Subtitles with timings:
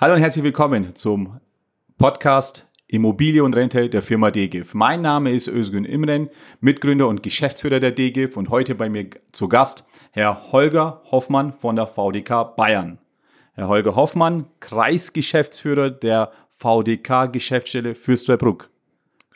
[0.00, 1.40] Hallo und herzlich willkommen zum
[1.98, 4.72] Podcast Immobilie und Rente der Firma DGIF.
[4.72, 6.30] Mein Name ist Özgün Imren,
[6.60, 11.76] Mitgründer und Geschäftsführer der DGIF und heute bei mir zu Gast Herr Holger Hoffmann von
[11.76, 12.96] der VDK Bayern.
[13.52, 18.70] Herr Holger Hoffmann, Kreisgeschäftsführer der VDK Geschäftsstelle Fürstwerbruck.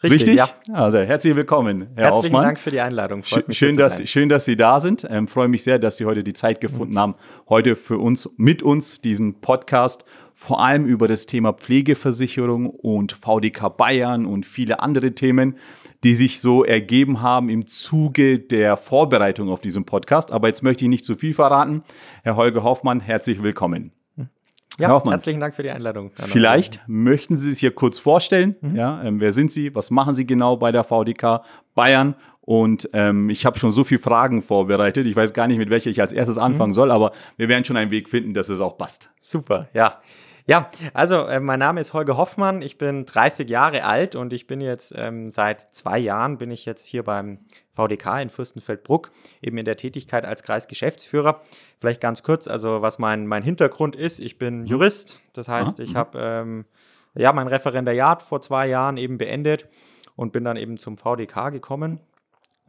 [0.03, 0.37] Richtig, Richtig?
[0.37, 0.49] ja.
[0.73, 2.43] Also herzlich willkommen, Herr Herzlichen Hoffmann.
[2.43, 3.23] Dank für die Einladung.
[3.23, 5.07] Freut mich, schön, dass, schön, dass Sie da sind.
[5.11, 7.15] Ähm, freue mich sehr, dass Sie heute die Zeit gefunden haben,
[7.49, 10.05] heute für uns, mit uns diesen Podcast
[10.35, 15.55] vor allem über das Thema Pflegeversicherung und VDK Bayern und viele andere Themen,
[16.03, 20.33] die sich so ergeben haben im Zuge der Vorbereitung auf diesen Podcast.
[20.33, 21.83] Aber jetzt möchte ich nicht zu viel verraten.
[22.23, 23.93] Herr Holger Hoffmann, herzlich willkommen.
[24.79, 25.13] Ja, Herr Hoffmann.
[25.13, 26.11] herzlichen Dank für die Einladung.
[26.15, 28.57] Vielleicht möchten Sie sich hier kurz vorstellen.
[28.61, 28.75] Mhm.
[28.75, 29.73] Ja, ähm, wer sind Sie?
[29.75, 31.43] Was machen Sie genau bei der VDK
[31.77, 32.17] Bayern?
[32.47, 35.07] Und ähm, ich habe schon so viele Fragen vorbereitet.
[35.07, 36.75] Ich weiß gar nicht, mit welcher ich als erstes anfangen Mhm.
[36.75, 39.11] soll, aber wir werden schon einen Weg finden, dass es auch passt.
[39.19, 40.01] Super, ja.
[40.47, 44.47] Ja, also äh, mein Name ist Holger Hoffmann, ich bin 30 Jahre alt und ich
[44.47, 47.39] bin jetzt ähm, seit zwei Jahren bin ich jetzt hier beim
[47.75, 51.41] VDK in Fürstenfeldbruck, eben in der Tätigkeit als Kreisgeschäftsführer.
[51.79, 55.95] Vielleicht ganz kurz, also was mein, mein Hintergrund ist, ich bin Jurist, das heißt, ich
[55.97, 56.67] habe ähm,
[57.15, 59.67] ja mein Referendariat vor zwei Jahren eben beendet
[60.15, 62.01] und bin dann eben zum VDK gekommen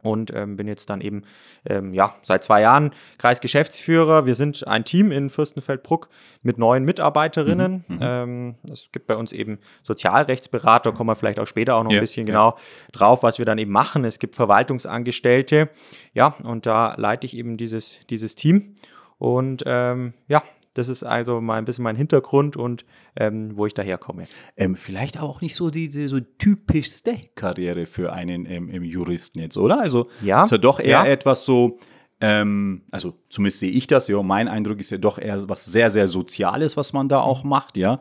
[0.02, 1.22] und ähm, bin jetzt dann eben
[1.68, 4.26] ähm, ja, seit zwei Jahren Kreisgeschäftsführer.
[4.26, 6.08] Wir sind ein Team in Fürstenfeldbruck
[6.42, 7.84] mit neun Mitarbeiterinnen.
[8.00, 11.98] Ähm, es gibt bei uns eben Sozialrechtsberater, kommen wir vielleicht auch später auch noch Ja,
[11.98, 12.32] ein bisschen ja.
[12.32, 12.58] genau
[12.92, 14.04] drauf, was wir dann eben machen.
[14.04, 15.70] Es gibt Verwaltungsangestellte,
[16.14, 18.76] ja, und da leite ich eben dieses, dieses Team.
[19.18, 20.42] Und ähm, ja,
[20.78, 22.84] das ist also mal ein bisschen mein Hintergrund und
[23.16, 24.24] ähm, wo ich daherkomme.
[24.56, 29.56] Ähm, vielleicht auch nicht so die, die so typischste Karriere für einen ähm, Juristen jetzt,
[29.56, 29.80] oder?
[29.80, 31.04] Also Ja, ist ja doch eher ja.
[31.06, 31.78] etwas so,
[32.20, 35.90] ähm, also zumindest sehe ich das, ja, mein Eindruck ist ja doch eher was sehr,
[35.90, 37.50] sehr Soziales, was man da auch Mhm.
[37.50, 37.98] macht, ja.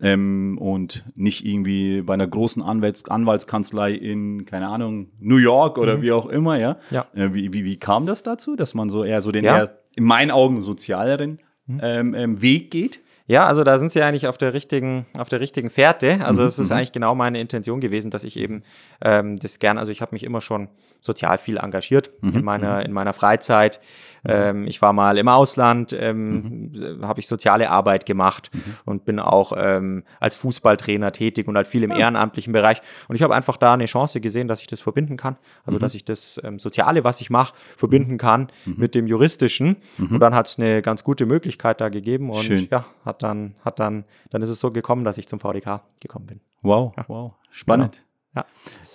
[0.00, 6.00] Ähm, und nicht irgendwie bei einer großen Anwalts Anwaltskanzlei in, keine Ahnung, New York oder
[6.02, 6.74] wie auch immer, ja.
[6.90, 6.94] Mhm.
[6.96, 7.06] Ja.
[7.14, 9.52] Äh, wie, wie, wie kam das dazu, dass man so eher so den Ja.
[9.52, 9.58] Mhm.
[9.58, 11.38] eher in meinen Augen sozialeren
[11.82, 13.00] ähm, ähm, Weg geht?
[13.28, 16.24] Ja, also da sind sie eigentlich auf der richtigen, auf der richtigen Fährte.
[16.24, 18.62] Also Mhm, es ist eigentlich genau meine Intention gewesen, dass ich eben
[19.02, 20.68] ähm, das gern, also ich habe mich immer schon
[21.02, 23.80] sozial viel engagiert Mhm, in meiner, in meiner Freizeit.
[24.24, 27.06] Ähm, ich war mal im Ausland, ähm, Mhm.
[27.06, 28.50] habe ich soziale Arbeit gemacht
[28.86, 32.80] und bin auch ähm, als Fußballtrainer tätig und halt viel im ehrenamtlichen Bereich.
[33.08, 35.36] Und ich habe einfach da eine Chance gesehen, dass ich das verbinden kann.
[35.66, 35.80] Also Mhm.
[35.82, 39.76] dass ich das ähm, Soziale, was ich mache, verbinden kann mit dem Juristischen.
[39.98, 42.66] Und dann hat es eine ganz gute Möglichkeit da gegeben und Schön.
[42.70, 46.26] ja, hat dann, hat dann, dann ist es so gekommen, dass ich zum VDK gekommen
[46.26, 46.40] bin.
[46.62, 48.04] Wow, wow, spannend.
[48.34, 48.46] Ja.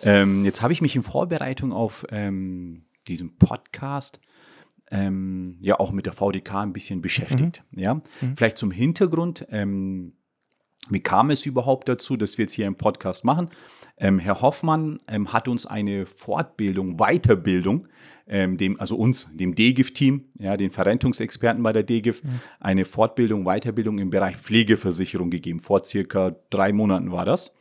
[0.03, 4.19] Ähm, jetzt habe ich mich in Vorbereitung auf ähm, diesen Podcast
[4.91, 7.63] ähm, ja auch mit der VDK ein bisschen beschäftigt.
[7.71, 7.99] Ja,
[8.35, 9.47] vielleicht zum Hintergrund.
[9.49, 10.13] Ähm,
[10.89, 13.49] wie kam es überhaupt dazu, dass wir jetzt hier einen Podcast machen?
[13.97, 17.87] Ähm, Herr Hoffmann ähm, hat uns eine Fortbildung, Weiterbildung,
[18.27, 22.21] ähm, dem, also uns, dem DGIF-Team, ja, den Verrentungsexperten bei der DGIF,
[22.59, 25.59] eine Fortbildung, Weiterbildung im Bereich Pflegeversicherung gegeben.
[25.59, 27.55] Vor circa drei Monaten war das.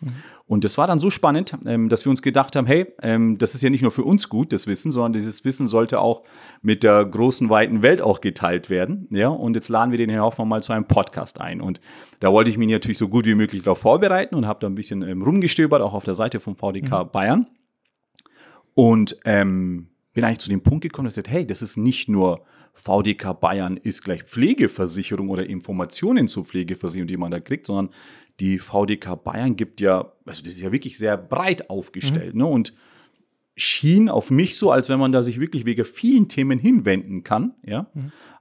[0.52, 3.54] Und das war dann so spannend, ähm, dass wir uns gedacht haben, hey, ähm, das
[3.54, 6.24] ist ja nicht nur für uns gut, das Wissen, sondern dieses Wissen sollte auch
[6.60, 9.08] mit der großen, weiten Welt auch geteilt werden.
[9.10, 11.62] Ja, und jetzt laden wir den Herrn Hoffmann mal zu einem Podcast ein.
[11.62, 11.80] Und
[12.20, 14.74] da wollte ich mich natürlich so gut wie möglich darauf vorbereiten und habe da ein
[14.74, 17.46] bisschen ähm, rumgestöbert, auch auf der Seite vom VDK Bayern.
[18.74, 22.08] Und ähm, bin eigentlich zu dem Punkt gekommen, dass ich gesagt, hey, das ist nicht
[22.08, 27.90] nur VDK Bayern ist gleich Pflegeversicherung oder Informationen zur Pflegeversicherung, die man da kriegt, sondern
[28.40, 32.46] die VDK Bayern gibt ja, also das ist ja wirklich sehr breit aufgestellt, ne?
[32.46, 32.74] Und
[33.56, 37.54] schien auf mich so, als wenn man da sich wirklich wegen vielen Themen hinwenden kann,
[37.64, 37.90] ja.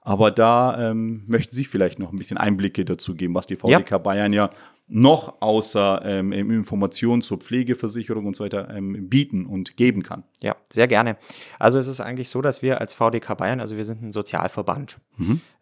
[0.02, 4.02] Aber da ähm, möchten Sie vielleicht noch ein bisschen Einblicke dazu geben, was die VDK
[4.02, 4.50] Bayern ja
[4.94, 10.24] noch außer ähm, Informationen zur Pflegeversicherung und so weiter ähm, bieten und geben kann.
[10.42, 11.16] Ja, sehr gerne.
[11.60, 15.00] Also es ist eigentlich so, dass wir als VDK Bayern, also wir sind ein Sozialverband.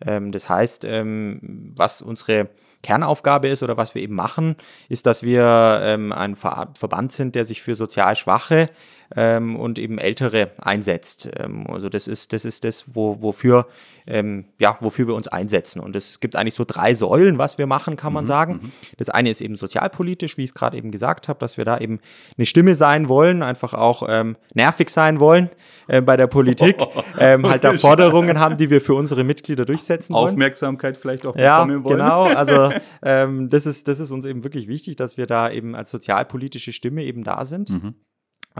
[0.04, 2.50] Ähm, das heißt, ähm, was unsere
[2.82, 4.56] Kernaufgabe ist oder was wir eben machen,
[4.88, 8.72] ist, dass wir ähm, ein Ver Verband sind, der sich für sozial Schwache
[9.16, 11.30] ähm, und eben Ältere einsetzt.
[11.68, 13.68] Also das ist das, ist das wo, wofür,
[14.30, 15.80] ähm, ja, wofür wir uns einsetzen.
[15.80, 18.72] Und es gibt eigentlich so drei Säulen, was wir machen, kann man sagen.
[18.98, 21.78] Das eine ist eben sozialpolitisch, wie ich es gerade eben gesagt habe, dass wir da
[21.78, 22.00] eben
[22.38, 25.50] eine Stimme sein wollen, einfach auch ähm, nervig sein wollen
[25.88, 26.78] äh, bei der Politik,
[27.20, 30.30] ähm, halt da Forderungen haben, die wir für unsere Mitglieder durchsetzen wollen.
[30.30, 31.98] Aufmerksamkeit vielleicht auch Ja, bekommen wollen.
[31.98, 32.28] genau.
[32.40, 32.72] Also
[33.04, 36.72] ähm, das, ist, das ist uns eben wirklich wichtig, dass wir da eben als sozialpolitische
[36.72, 37.70] Stimme eben da sind.
[37.70, 37.96] Ähm,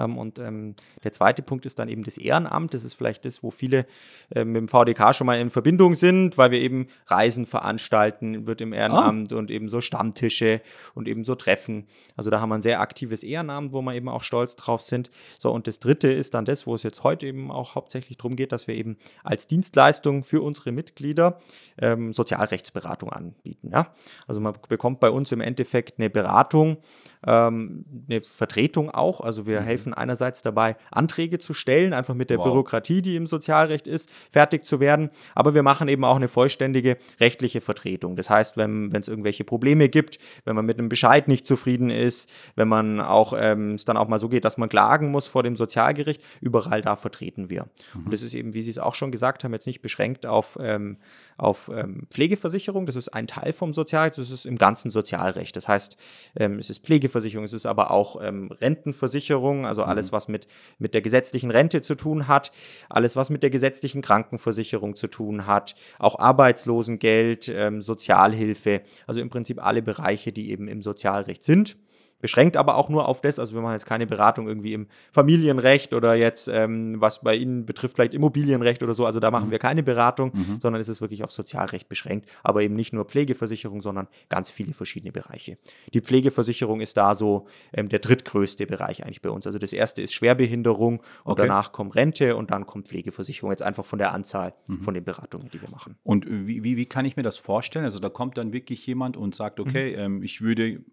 [0.06, 2.74] und ähm, der zweite Punkt ist dann eben das Ehrenamt.
[2.74, 3.86] Das ist vielleicht das, wo viele
[4.34, 8.62] äh, mit dem VDK schon mal in Verbindung sind, weil wir eben Reisen veranstalten, wird
[8.62, 9.38] im Ehrenamt oh.
[9.38, 10.62] und eben so Stammtische
[10.94, 11.88] und eben so Treffen.
[12.16, 15.10] Also da haben wir ein sehr aktives Ehrenamt, wo wir eben auch stolz drauf sind.
[15.38, 18.36] So, und das dritte ist dann das, wo es jetzt heute eben auch hauptsächlich darum
[18.36, 21.40] geht, dass wir eben als Dienstleistung für unsere Mitglieder
[21.78, 23.72] ähm, Sozialrechtsberatung anbieten.
[23.72, 23.94] Ja?
[24.28, 26.78] Also man bekommt bei uns im Endeffekt eine Beratung,
[27.26, 29.22] ähm, eine Vertretung auch.
[29.22, 29.66] Also wir mhm.
[29.66, 32.46] helfen einerseits dabei, Anträge zu stellen, einfach mit der wow.
[32.46, 35.10] Bürokratie, die im Sozialrecht ist, fertig zu werden.
[35.36, 38.16] Aber wir machen eben auch eine vollständige rechtliche Vertretung.
[38.16, 42.30] Das heißt, wenn es irgendwelche Probleme gibt, wenn man mit einem Bescheid nicht zufrieden ist,
[42.56, 45.44] wenn man auch ähm, es dann auch mal so geht, dass man klagen muss vor
[45.44, 47.68] dem Sozialgericht, überall da vertreten wir.
[47.94, 48.06] Mhm.
[48.06, 50.58] Und das ist eben, wie Sie es auch schon gesagt haben, jetzt nicht beschränkt auf,
[50.62, 50.98] ähm,
[51.40, 52.86] auf ähm, Pflegeversicherung.
[52.86, 55.56] Das ist ein Teil vom Sozialrecht, das ist im ganzen Sozialrecht.
[55.56, 55.98] Das heißt,
[56.36, 60.16] ähm, es ist Pflegeversicherung, es ist aber auch ähm, Rentenversicherung, also alles, mhm.
[60.16, 60.48] was mit,
[60.78, 62.52] mit der gesetzlichen Rente zu tun hat,
[62.90, 69.30] alles, was mit der gesetzlichen Krankenversicherung zu tun hat, auch Arbeitslosengeld, ähm, Sozialhilfe, also im
[69.30, 71.78] Prinzip alle Bereiche, die eben im Sozialrecht sind
[72.20, 73.40] beschränkt aber auch nur auf das.
[73.40, 77.66] Also wir machen jetzt keine Beratung irgendwie im Familienrecht oder jetzt, ähm, was bei Ihnen
[77.66, 79.06] betrifft, vielleicht Immobilienrecht oder so.
[79.06, 79.52] Also da machen mhm.
[79.52, 80.60] wir keine Beratung, mhm.
[80.60, 82.30] sondern es ist wirklich auf Sozialrecht beschränkt.
[82.44, 85.58] Aber eben nicht nur Pflegeversicherung, sondern ganz viele verschiedene Bereiche.
[85.94, 89.48] Die Pflegeversicherung ist da so ähm, der drittgrößte Bereich eigentlich bei uns.
[89.48, 91.44] Also das erste ist Schwerbehinderung und okay.
[91.44, 93.52] danach kommt Rente und dann kommt Pflegeversicherung.
[93.52, 94.82] Jetzt einfach von der Anzahl mhm.
[94.82, 95.96] von den Beratungen, die wir machen.
[96.04, 97.86] Und wie, wie, wie kann ich mir das vorstellen?
[97.86, 100.18] Also da kommt dann wirklich jemand und sagt, okay, mhm.
[100.18, 100.84] ähm, ich würde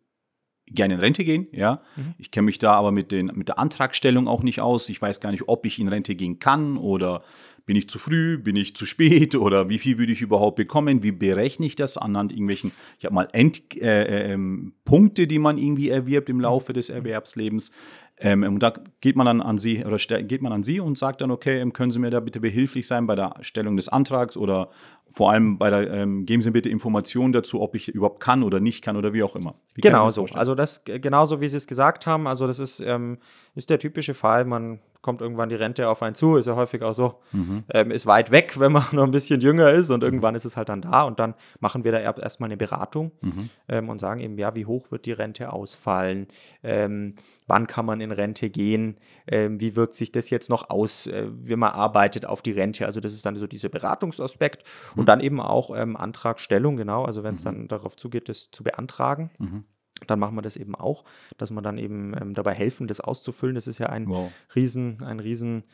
[0.66, 1.80] gerne in Rente gehen, ja.
[1.96, 2.14] Mhm.
[2.18, 4.88] Ich kenne mich da aber mit, den, mit der Antragstellung auch nicht aus.
[4.88, 7.22] Ich weiß gar nicht, ob ich in Rente gehen kann oder
[7.66, 11.02] bin ich zu früh, bin ich zu spät oder wie viel würde ich überhaupt bekommen?
[11.02, 14.38] Wie berechne ich das anhand irgendwelchen, ich habe mal End, äh, äh,
[14.84, 17.72] Punkte, die man irgendwie erwirbt im Laufe des Erwerbslebens.
[18.18, 18.72] Ähm, und da
[19.02, 21.74] geht man dann an Sie oder geht man an Sie und sagt dann, okay, ähm,
[21.74, 24.70] können Sie mir da bitte behilflich sein bei der Stellung des Antrags oder
[25.10, 28.60] vor allem bei der, ähm, geben Sie bitte Informationen dazu, ob ich überhaupt kann oder
[28.60, 29.54] nicht kann oder wie auch immer.
[29.74, 30.26] Wie genau so.
[30.34, 32.26] Also das genauso wie Sie es gesagt haben.
[32.26, 33.18] Also das ist, ähm,
[33.54, 34.44] ist der typische Fall.
[34.44, 37.62] Man kommt irgendwann die Rente auf einen zu, ist ja häufig auch so, mhm.
[37.72, 40.56] ähm, ist weit weg, wenn man noch ein bisschen jünger ist und irgendwann ist es
[40.56, 43.50] halt dann da und dann machen wir da erstmal eine Beratung mhm.
[43.68, 46.26] ähm, und sagen eben, ja, wie hoch wird die Rente ausfallen,
[46.64, 47.14] ähm,
[47.46, 48.96] wann kann man in Rente gehen,
[49.28, 52.84] ähm, wie wirkt sich das jetzt noch aus, äh, wie man arbeitet auf die Rente,
[52.84, 54.64] also das ist dann so dieser Beratungsaspekt.
[54.96, 57.48] Und dann eben auch ähm, Antragstellung, genau, also wenn es mhm.
[57.48, 59.30] dann darauf zugeht, das zu beantragen.
[59.38, 59.64] Mhm
[60.06, 61.04] dann machen wir das eben auch,
[61.38, 63.54] dass wir dann eben ähm, dabei helfen, das auszufüllen.
[63.54, 64.30] Das ist ja ein wow.
[64.54, 65.64] riesen, ein riesen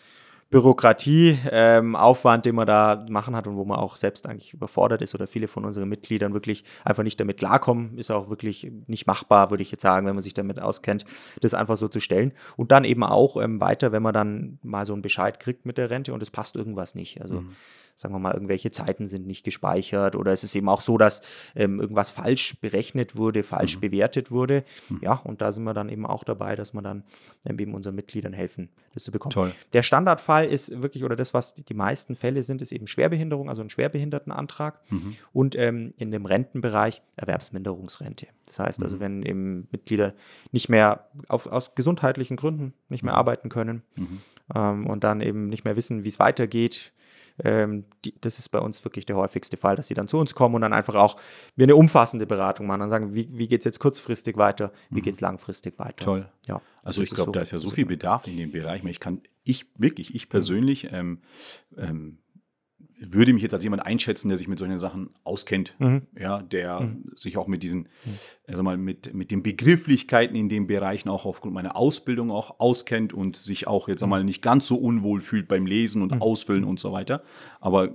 [0.50, 5.14] Bürokratieaufwand, ähm, den man da machen hat und wo man auch selbst eigentlich überfordert ist
[5.14, 9.50] oder viele von unseren Mitgliedern wirklich einfach nicht damit klarkommen, ist auch wirklich nicht machbar,
[9.50, 11.06] würde ich jetzt sagen, wenn man sich damit auskennt,
[11.40, 12.32] das einfach so zu stellen.
[12.56, 15.78] Und dann eben auch ähm, weiter, wenn man dann mal so einen Bescheid kriegt mit
[15.78, 17.22] der Rente und es passt irgendwas nicht.
[17.22, 17.56] Also mhm
[18.02, 21.22] sagen wir mal, irgendwelche Zeiten sind nicht gespeichert oder es ist eben auch so, dass
[21.54, 23.80] ähm, irgendwas falsch berechnet wurde, falsch mhm.
[23.80, 24.64] bewertet wurde.
[24.88, 24.98] Mhm.
[25.02, 27.04] Ja, und da sind wir dann eben auch dabei, dass wir dann
[27.46, 29.30] ähm, eben unseren Mitgliedern helfen, das zu bekommen.
[29.30, 29.52] Toll.
[29.72, 33.62] Der Standardfall ist wirklich, oder das, was die, meisten Fälle sind, ist eben Schwerbehinderung, also
[33.62, 35.16] ein Schwerbehindertenantrag mhm.
[35.32, 38.26] und ähm, in dem Rentenbereich Erwerbsminderungsrente.
[38.46, 39.00] Das heißt also, mhm.
[39.00, 40.12] wenn eben Mitglieder
[40.50, 43.18] nicht mehr auf, aus gesundheitlichen Gründen nicht mehr mhm.
[43.18, 44.20] arbeiten können mhm.
[44.54, 46.92] ähm, und dann eben nicht mehr wissen, wie es weitergeht,
[47.42, 50.34] ähm, die, das ist bei uns wirklich der häufigste Fall, dass sie dann zu uns
[50.34, 51.16] kommen und dann einfach auch
[51.56, 52.80] wir eine umfassende Beratung machen.
[52.80, 55.04] Dann sagen, wie, wie geht es jetzt kurzfristig weiter, wie mhm.
[55.04, 56.04] geht es langfristig weiter.
[56.04, 56.28] Toll.
[56.46, 58.82] Ja, also ich glaube, so, da ist ja so viel Bedarf in dem Bereich.
[58.84, 61.22] Ich kann, ich wirklich, ich persönlich ähm,
[61.76, 62.18] ähm,
[63.10, 66.02] würde mich jetzt als jemand einschätzen, der sich mit solchen Sachen auskennt, mhm.
[66.18, 67.12] ja, der mhm.
[67.16, 68.18] sich auch mit diesen, mhm.
[68.46, 73.12] also mal mit, mit den Begrifflichkeiten in den Bereichen auch aufgrund meiner Ausbildung auch auskennt
[73.12, 76.22] und sich auch jetzt einmal nicht ganz so unwohl fühlt beim Lesen und mhm.
[76.22, 77.22] Ausfüllen und so weiter.
[77.60, 77.90] Aber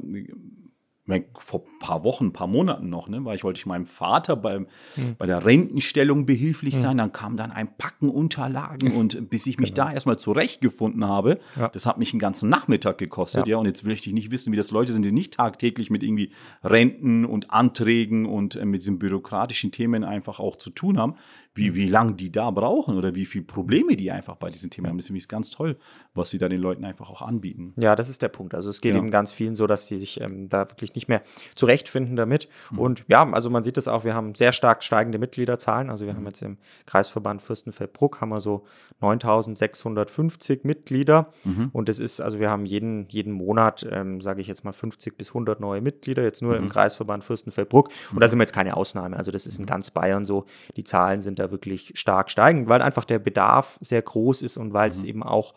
[1.39, 4.35] vor ein paar Wochen, ein paar Monaten noch, ne, weil ich wollte ich meinem Vater
[4.35, 5.15] beim, mhm.
[5.17, 6.79] bei der Rentenstellung behilflich mhm.
[6.79, 6.97] sein.
[6.97, 9.87] Dann kam dann ein Packen Unterlagen und bis ich mich genau.
[9.87, 11.69] da erstmal zurechtgefunden habe, ja.
[11.69, 13.47] das hat mich einen ganzen Nachmittag gekostet.
[13.47, 13.51] Ja.
[13.51, 13.57] ja.
[13.57, 16.31] und jetzt möchte ich nicht wissen, wie das Leute sind, die nicht tagtäglich mit irgendwie
[16.63, 21.15] Renten und Anträgen und äh, mit diesen bürokratischen Themen einfach auch zu tun haben
[21.57, 24.87] wie, wie lange die da brauchen oder wie viele Probleme die einfach bei diesen Themen
[24.87, 24.97] haben.
[24.97, 25.77] Das ist ganz toll,
[26.13, 27.73] was sie da den Leuten einfach auch anbieten.
[27.77, 28.53] Ja, das ist der Punkt.
[28.53, 28.99] Also es geht ja.
[28.99, 31.23] eben ganz vielen so, dass sie sich ähm, da wirklich nicht mehr
[31.55, 32.47] zurechtfinden damit.
[32.71, 32.79] Mhm.
[32.79, 35.89] Und ja, also man sieht das auch, wir haben sehr stark steigende Mitgliederzahlen.
[35.89, 36.27] Also wir haben mhm.
[36.27, 38.65] jetzt im Kreisverband Fürstenfeldbruck haben wir so
[39.01, 41.31] 9650 Mitglieder.
[41.43, 41.69] Mhm.
[41.73, 45.17] Und das ist, also wir haben jeden, jeden Monat, ähm, sage ich jetzt mal, 50
[45.17, 46.69] bis 100 neue Mitglieder, jetzt nur im mhm.
[46.69, 47.89] Kreisverband Fürstenfeldbruck.
[48.13, 49.17] Und da sind wir jetzt keine Ausnahme.
[49.17, 49.69] Also das ist in mhm.
[49.69, 50.45] ganz Bayern so.
[50.75, 54.73] Die Zahlen sind da wirklich stark steigend, weil einfach der Bedarf sehr groß ist und
[54.73, 55.53] weil es eben auch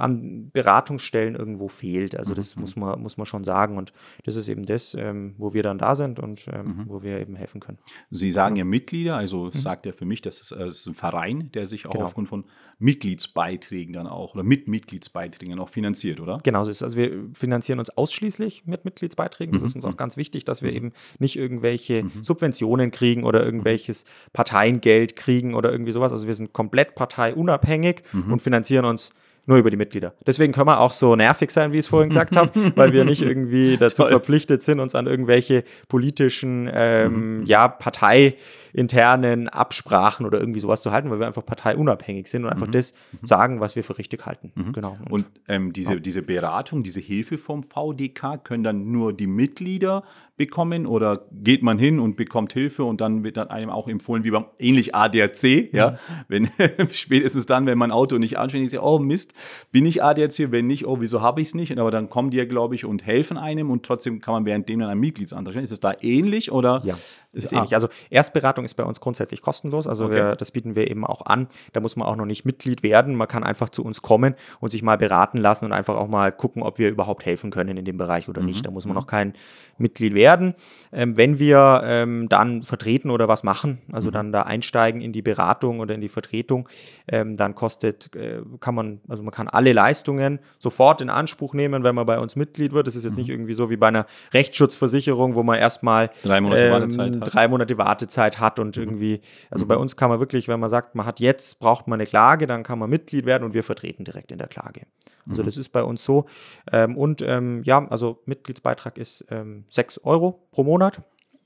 [0.00, 2.16] an Beratungsstellen irgendwo fehlt.
[2.16, 2.62] Also das mhm.
[2.62, 3.76] muss, man, muss man schon sagen.
[3.76, 3.92] Und
[4.24, 6.84] das ist eben das, ähm, wo wir dann da sind und ähm, mhm.
[6.86, 7.78] wo wir eben helfen können.
[8.10, 9.50] Sie sagen ja Mitglieder, also mhm.
[9.52, 12.06] sagt er für mich, das ist, äh, das ist, ein Verein, der sich auch genau.
[12.06, 12.44] aufgrund von
[12.78, 16.38] Mitgliedsbeiträgen dann auch oder mit Mitgliedsbeiträgen auch finanziert, oder?
[16.42, 16.82] Genau so ist es.
[16.82, 19.52] Also wir finanzieren uns ausschließlich mit Mitgliedsbeiträgen.
[19.52, 19.68] Das mhm.
[19.68, 20.76] ist uns auch ganz wichtig, dass wir mhm.
[20.76, 22.24] eben nicht irgendwelche mhm.
[22.24, 26.12] Subventionen kriegen oder irgendwelches Parteiengeld kriegen oder irgendwie sowas.
[26.12, 29.12] Also wir sind komplett parteiunabhängig und finanzieren uns
[29.50, 30.14] nur über die Mitglieder.
[30.26, 33.04] Deswegen können wir auch so nervig sein, wie ich es vorhin gesagt habe, weil wir
[33.04, 37.46] nicht irgendwie dazu verpflichtet sind, uns an irgendwelche politischen, ähm, mhm.
[37.46, 42.68] ja, parteiinternen Absprachen oder irgendwie sowas zu halten, weil wir einfach parteiunabhängig sind und einfach
[42.68, 42.72] mhm.
[42.72, 43.26] das mhm.
[43.26, 44.52] sagen, was wir für richtig halten.
[44.54, 44.72] Mhm.
[44.72, 44.96] Genau.
[45.06, 45.98] Und, und ähm, diese, ja.
[45.98, 50.04] diese Beratung, diese Hilfe vom VDK können dann nur die Mitglieder
[50.40, 54.24] bekommen oder geht man hin und bekommt Hilfe und dann wird dann einem auch empfohlen,
[54.24, 55.96] wie beim ähnlich ADAC, ja, mhm.
[56.28, 56.50] wenn
[56.94, 59.34] spätestens dann, wenn mein Auto nicht anständig ist, oh Mist,
[59.70, 61.78] bin ich ADAC, wenn nicht, oh, wieso habe ich es nicht?
[61.78, 64.80] Aber dann kommen die ja, glaube ich, und helfen einem und trotzdem kann man währenddem
[64.80, 65.64] dann einen Mitgliedsantrag stellen.
[65.64, 66.80] Ist es da ähnlich oder?
[66.86, 66.96] Ja,
[67.34, 67.58] ist ah.
[67.58, 67.74] ähnlich.
[67.74, 70.14] Also Erstberatung ist bei uns grundsätzlich kostenlos, also okay.
[70.14, 71.48] wir, das bieten wir eben auch an.
[71.74, 74.70] Da muss man auch noch nicht Mitglied werden, man kann einfach zu uns kommen und
[74.70, 77.84] sich mal beraten lassen und einfach auch mal gucken, ob wir überhaupt helfen können in
[77.84, 78.46] dem Bereich oder mhm.
[78.46, 78.64] nicht.
[78.64, 79.00] Da muss man mhm.
[79.00, 79.34] noch kein
[79.76, 80.29] Mitglied werden.
[80.92, 84.12] Ähm, wenn wir ähm, dann vertreten oder was machen, also mhm.
[84.12, 86.68] dann da einsteigen in die Beratung oder in die Vertretung,
[87.08, 91.84] ähm, dann kostet, äh, kann man, also man kann alle Leistungen sofort in Anspruch nehmen,
[91.84, 92.86] wenn man bei uns Mitglied wird.
[92.86, 93.20] Das ist jetzt mhm.
[93.20, 97.34] nicht irgendwie so wie bei einer Rechtsschutzversicherung, wo man erstmal drei Monate, ähm, Wartezeit, hat.
[97.34, 98.82] Drei Monate Wartezeit hat und mhm.
[98.82, 99.20] irgendwie,
[99.50, 99.82] also bei mhm.
[99.82, 102.62] uns kann man wirklich, wenn man sagt, man hat jetzt, braucht man eine Klage, dann
[102.62, 104.82] kann man Mitglied werden und wir vertreten direkt in der Klage.
[105.28, 105.46] Also mhm.
[105.46, 106.26] das ist bei uns so.
[106.72, 111.02] Ähm, und ähm, ja, also Mitgliedsbeitrag ist ähm, 6 Euro pro Monat.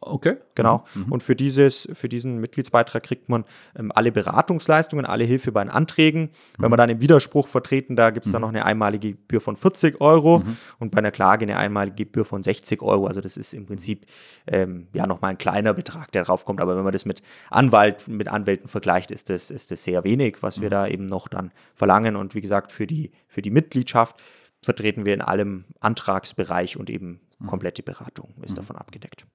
[0.06, 0.36] Okay.
[0.54, 0.84] Genau.
[0.94, 1.12] Mhm.
[1.12, 3.44] Und für, dieses, für diesen Mitgliedsbeitrag kriegt man
[3.76, 6.22] ähm, alle Beratungsleistungen, alle Hilfe bei den Anträgen.
[6.22, 6.28] Mhm.
[6.58, 8.34] Wenn man dann im Widerspruch vertreten, da gibt es mhm.
[8.34, 10.56] dann noch eine einmalige Gebühr von 40 Euro mhm.
[10.78, 13.06] und bei einer Klage eine einmalige Gebühr von 60 Euro.
[13.06, 14.06] Also das ist im Prinzip
[14.46, 16.60] ähm, ja nochmal ein kleiner Betrag, der drauf kommt.
[16.60, 20.42] Aber wenn man das mit Anwalt, mit Anwälten vergleicht, ist das, ist das sehr wenig,
[20.42, 20.72] was wir mhm.
[20.72, 22.16] da eben noch dann verlangen.
[22.16, 24.22] Und wie gesagt, für die, für die Mitgliedschaft
[24.62, 27.46] vertreten wir in allem Antragsbereich und eben mhm.
[27.46, 29.26] komplette Beratung ist davon abgedeckt.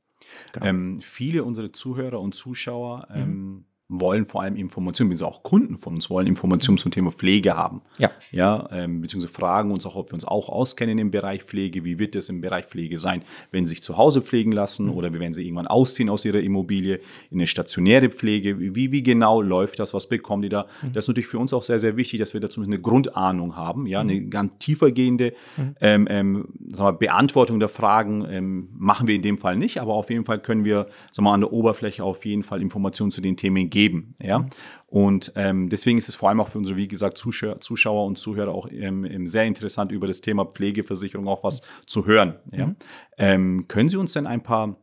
[0.53, 0.65] Genau.
[0.65, 3.21] Ähm, viele unserer Zuhörer und Zuschauer mhm.
[3.21, 7.57] ähm, wollen vor allem Informationen, beziehungsweise auch Kunden von uns wollen Informationen zum Thema Pflege
[7.57, 7.81] haben.
[7.97, 8.11] Ja.
[8.31, 11.83] Ja, ähm, beziehungsweise fragen uns auch, ob wir uns auch auskennen im Bereich Pflege.
[11.83, 14.93] Wie wird es im Bereich Pflege sein, wenn sie sich zu Hause pflegen lassen mhm.
[14.93, 16.99] oder wenn sie irgendwann ausziehen aus ihrer Immobilie
[17.31, 18.59] in eine stationäre Pflege?
[18.59, 19.95] Wie, wie genau läuft das?
[19.95, 20.67] Was bekommen die da?
[20.83, 20.93] Mhm.
[20.93, 23.87] Das ist natürlich für uns auch sehr, sehr wichtig, dass wir dazu eine Grundahnung haben,
[23.87, 24.29] ja, eine mhm.
[24.29, 25.75] ganz tiefergehende mhm.
[25.81, 30.11] ähm, ähm, wir, Beantwortung der Fragen ähm, machen wir in dem Fall nicht, aber auf
[30.11, 33.35] jeden Fall können wir sagen wir, an der Oberfläche auf jeden Fall Informationen zu den
[33.35, 34.15] Themen geben geben.
[34.21, 34.39] Ja?
[34.39, 34.49] Mhm.
[34.87, 38.17] Und ähm, deswegen ist es vor allem auch für unsere, wie gesagt, Zuschauer, Zuschauer und
[38.17, 42.35] Zuhörer auch ähm, sehr interessant, über das Thema Pflegeversicherung auch was zu hören.
[42.51, 42.67] Ja?
[42.67, 42.75] Mhm.
[43.17, 44.77] Ähm, können Sie uns denn ein paar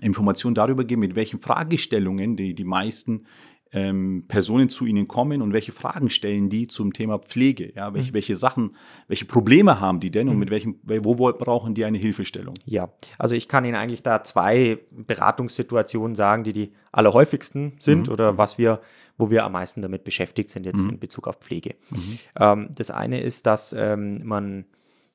[0.00, 3.26] Informationen darüber geben, mit welchen Fragestellungen die, die meisten
[3.72, 7.72] ähm, Personen zu Ihnen kommen und welche Fragen stellen die zum Thema Pflege?
[7.74, 8.14] Ja, welche, mhm.
[8.14, 8.76] welche Sachen,
[9.08, 10.40] welche Probleme haben die denn und mhm.
[10.40, 12.54] mit welchem, wo, wo brauchen die eine Hilfestellung?
[12.64, 18.12] Ja, also ich kann Ihnen eigentlich da zwei Beratungssituationen sagen, die die allerhäufigsten sind mhm.
[18.12, 18.80] oder was wir,
[19.16, 20.90] wo wir am meisten damit beschäftigt sind jetzt mhm.
[20.90, 21.74] in Bezug auf Pflege.
[21.90, 22.18] Mhm.
[22.38, 24.66] Ähm, das eine ist, dass ähm, man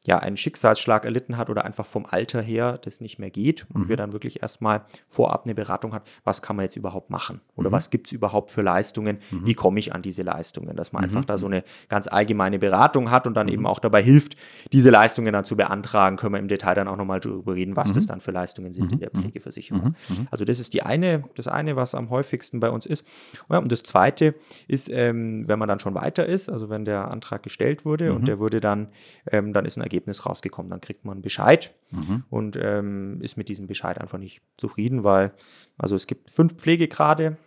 [0.08, 3.84] ja, einen Schicksalsschlag erlitten hat oder einfach vom Alter her das nicht mehr geht und
[3.84, 3.90] mhm.
[3.90, 7.42] wir dann wirklich erstmal vorab eine Beratung hat, was kann man jetzt überhaupt machen?
[7.58, 7.74] Oder mhm.
[7.74, 9.46] was gibt es überhaupt für Leistungen, mhm.
[9.46, 13.12] wie komme ich an diese Leistungen, dass man einfach da so eine ganz allgemeine Beratung
[13.12, 14.38] hat und dann eben auch dabei hilft,
[14.72, 17.92] diese Leistungen dann zu beantragen, können wir im Detail dann auch nochmal darüber reden, was
[17.92, 19.96] das dann für Leistungen sind in der Pflegeversicherung.
[20.32, 23.06] Also das ist die eine, das eine, was am häufigsten bei uns ist.
[23.50, 24.36] Und das zweite
[24.70, 28.26] ist, ähm, wenn man dann schon weiter ist, also wenn der Antrag gestellt wurde und
[28.30, 28.88] der wurde dann,
[29.32, 30.70] ähm, dann ist ein Ergebnis Ergebnis rausgekommen.
[30.70, 32.24] Dann kriegt man einen Bescheid mhm.
[32.30, 35.34] und ähm, ist mit diesem Bescheid einfach nicht zufrieden, weil
[35.78, 37.38] also es gibt fünf Pflegegrade.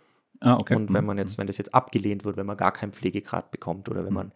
[0.41, 0.75] Ah, okay.
[0.75, 1.07] Und wenn mhm.
[1.07, 4.11] man jetzt, wenn das jetzt abgelehnt wird, wenn man gar keinen Pflegegrad bekommt oder wenn
[4.11, 4.15] mhm.
[4.15, 4.31] man,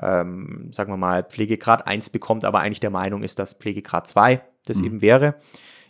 [0.00, 4.42] ähm, sagen wir mal, Pflegegrad 1 bekommt, aber eigentlich der Meinung ist, dass Pflegegrad 2
[4.66, 4.84] das mhm.
[4.84, 5.36] eben wäre,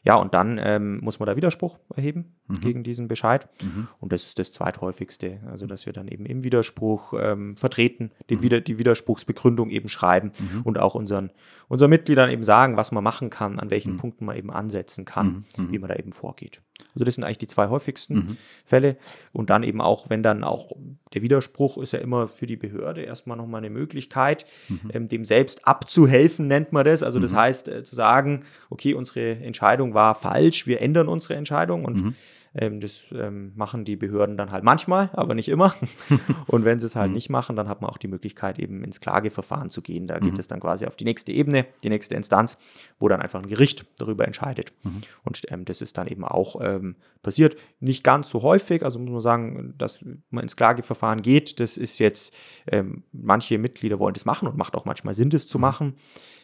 [0.05, 2.61] ja, und dann ähm, muss man da Widerspruch erheben mhm.
[2.61, 3.49] gegen diesen Bescheid.
[3.63, 3.89] Mhm.
[4.01, 5.41] Und das ist das zweithäufigste.
[5.51, 8.43] Also, dass wir dann eben im Widerspruch ähm, vertreten, den mhm.
[8.43, 10.63] Wider die Widerspruchsbegründung eben schreiben mhm.
[10.63, 11.31] und auch unseren,
[11.69, 13.99] unseren Mitgliedern eben sagen, was man machen kann, an welchen mhm.
[13.99, 15.73] Punkten man eben ansetzen kann, mhm.
[15.73, 16.61] wie man da eben vorgeht.
[16.95, 18.37] Also das sind eigentlich die zwei häufigsten.
[18.65, 18.97] Fälle.
[19.33, 20.73] Und dann eben auch, wenn dann auch
[21.13, 24.47] der Widerspruch ist ja immer für die Behörde erstmal nochmal eine Möglichkeit,
[24.93, 27.03] ähm, dem selbst abzuhelfen, nennt man das.
[27.03, 31.85] Also das heißt äh, zu sagen, okay, unsere Entscheidung war falsch, wir ändern unsere Entscheidung
[31.85, 32.15] und.
[32.57, 35.75] Ähm, das ähm, machen die Behörden dann halt manchmal, aber nicht immer.
[36.47, 37.15] und wenn sie es halt mhm.
[37.15, 40.07] nicht machen, dann hat man auch die Möglichkeit, eben ins Klageverfahren zu gehen.
[40.07, 40.27] Da mhm.
[40.27, 42.57] geht es dann quasi auf die nächste Ebene, die nächste Instanz,
[42.99, 44.73] wo dann einfach ein Gericht darüber entscheidet.
[44.85, 45.03] Mhm.
[45.25, 47.57] Und ähm, das ist dann eben auch ähm, passiert.
[47.81, 51.59] Nicht ganz so häufig, also muss man sagen, dass man ins Klageverfahren geht.
[51.59, 52.33] Das ist jetzt,
[52.67, 55.63] ähm, manche Mitglieder wollen das machen und macht auch manchmal Sinn, das zu mhm.
[55.63, 55.95] machen.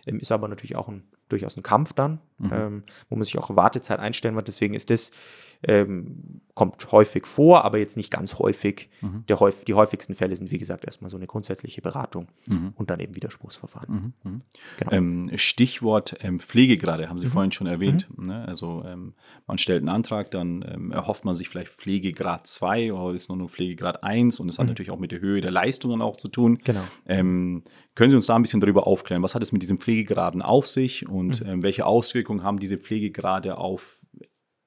[0.07, 2.83] Ähm, ist aber natürlich auch ein, durchaus ein Kampf dann, mhm.
[3.09, 4.49] wo man sich auch Wartezeit einstellen wird.
[4.49, 5.13] Deswegen ist das
[5.63, 8.89] ähm, kommt häufig vor, aber jetzt nicht ganz häufig.
[9.01, 9.25] Mhm.
[9.29, 12.73] Der, die häufigsten Fälle sind, wie gesagt, erstmal so eine grundsätzliche Beratung mhm.
[12.77, 14.15] und dann eben Widerspruchsverfahren.
[14.23, 14.31] Mhm.
[14.31, 14.41] mhm.
[14.79, 14.93] Genau.
[14.93, 17.31] Ähm, Stichwort ähm, Pflegegrade haben Sie mhm.
[17.31, 18.09] vorhin schon erwähnt.
[18.17, 18.47] Ne?
[18.47, 19.15] Also ähm,
[19.47, 23.39] man stellt einen Antrag, dann ähm, erhofft man sich vielleicht Pflegegrad 2 oder ist nur
[23.39, 26.29] noch Pflegegrad 1 und das hat natürlich auch mit der Höhe der Leistungen auch zu
[26.29, 26.59] tun.
[26.65, 26.83] Genau.
[27.07, 27.63] Ähm,
[27.95, 29.23] können Sie uns da ein bisschen darüber aufklären?
[29.23, 34.01] Was hat es mit diesen Pflegegraden auf sich und welche Auswirkungen haben diese Pflegegrade auf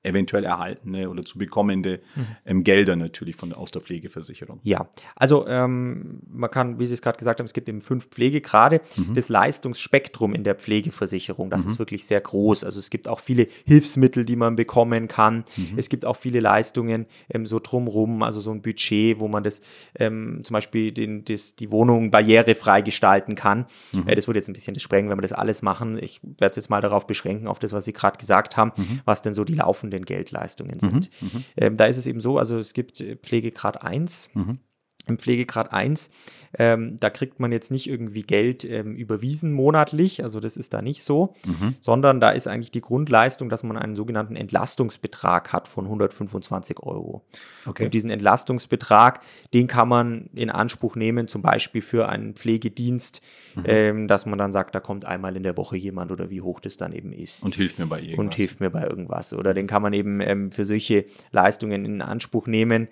[0.03, 2.27] eventuell erhaltene oder zu bekommende mhm.
[2.45, 4.59] ähm, Gelder natürlich von, aus der Pflegeversicherung.
[4.63, 8.07] Ja, also ähm, man kann, wie Sie es gerade gesagt haben, es gibt eben fünf
[8.09, 8.81] Pflegegrade.
[8.97, 9.13] Mhm.
[9.13, 11.71] Das Leistungsspektrum in der Pflegeversicherung, das mhm.
[11.71, 12.65] ist wirklich sehr groß.
[12.65, 15.45] Also es gibt auch viele Hilfsmittel, die man bekommen kann.
[15.55, 15.77] Mhm.
[15.77, 19.61] Es gibt auch viele Leistungen ähm, so drumrum, also so ein Budget, wo man das
[19.95, 23.67] ähm, zum Beispiel den, das, die Wohnung barrierefrei gestalten kann.
[23.93, 24.07] Mhm.
[24.07, 25.97] Äh, das würde jetzt ein bisschen sprengen, wenn wir das alles machen.
[25.97, 28.99] Ich werde es jetzt mal darauf beschränken, auf das, was Sie gerade gesagt haben, mhm.
[29.05, 31.09] was denn so die laufenden den Geldleistungen sind.
[31.21, 34.29] Mhm, mhm, ähm, da ist es eben so, also es gibt äh, Pflegegrad 1.
[34.33, 34.59] Mhm.
[35.05, 36.09] Im Pflegegrad 1
[36.57, 40.81] ähm, da kriegt man jetzt nicht irgendwie Geld ähm, überwiesen monatlich, also das ist da
[40.81, 41.75] nicht so, mhm.
[41.79, 47.23] sondern da ist eigentlich die Grundleistung, dass man einen sogenannten Entlastungsbetrag hat von 125 Euro.
[47.65, 47.85] Okay.
[47.85, 49.21] Und diesen Entlastungsbetrag,
[49.53, 53.21] den kann man in Anspruch nehmen, zum Beispiel für einen Pflegedienst,
[53.55, 53.63] mhm.
[53.65, 56.59] ähm, dass man dann sagt, da kommt einmal in der Woche jemand oder wie hoch
[56.59, 57.43] das dann eben ist.
[57.43, 58.19] Und hilft mir bei irgendwas.
[58.19, 59.33] Und hilft mir bei irgendwas.
[59.33, 62.89] Oder den kann man eben ähm, für solche Leistungen in Anspruch nehmen.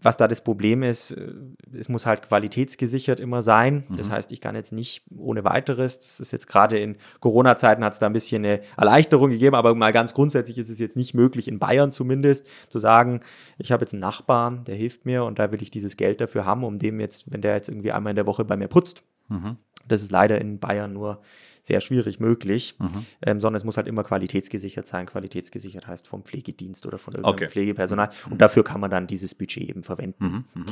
[0.00, 1.32] Was da das Problem ist, äh,
[1.72, 3.84] es muss halt qualitätsgesichert immer sein.
[3.96, 4.12] Das mhm.
[4.12, 7.98] heißt, ich kann jetzt nicht ohne weiteres, das ist jetzt gerade in Corona-Zeiten hat es
[7.98, 11.48] da ein bisschen eine Erleichterung gegeben, aber mal ganz grundsätzlich ist es jetzt nicht möglich,
[11.48, 13.20] in Bayern zumindest, zu sagen,
[13.58, 16.44] ich habe jetzt einen Nachbarn, der hilft mir und da will ich dieses Geld dafür
[16.44, 19.02] haben, um dem jetzt, wenn der jetzt irgendwie einmal in der Woche bei mir putzt.
[19.28, 19.56] Mhm.
[19.88, 21.20] Das ist leider in Bayern nur
[21.62, 23.06] sehr schwierig möglich, mhm.
[23.24, 25.06] ähm, sondern es muss halt immer qualitätsgesichert sein.
[25.06, 27.48] Qualitätsgesichert heißt vom Pflegedienst oder von irgendeinem okay.
[27.48, 28.10] Pflegepersonal.
[28.28, 30.24] Und dafür kann man dann dieses Budget eben verwenden.
[30.24, 30.44] Mhm.
[30.54, 30.64] Mhm.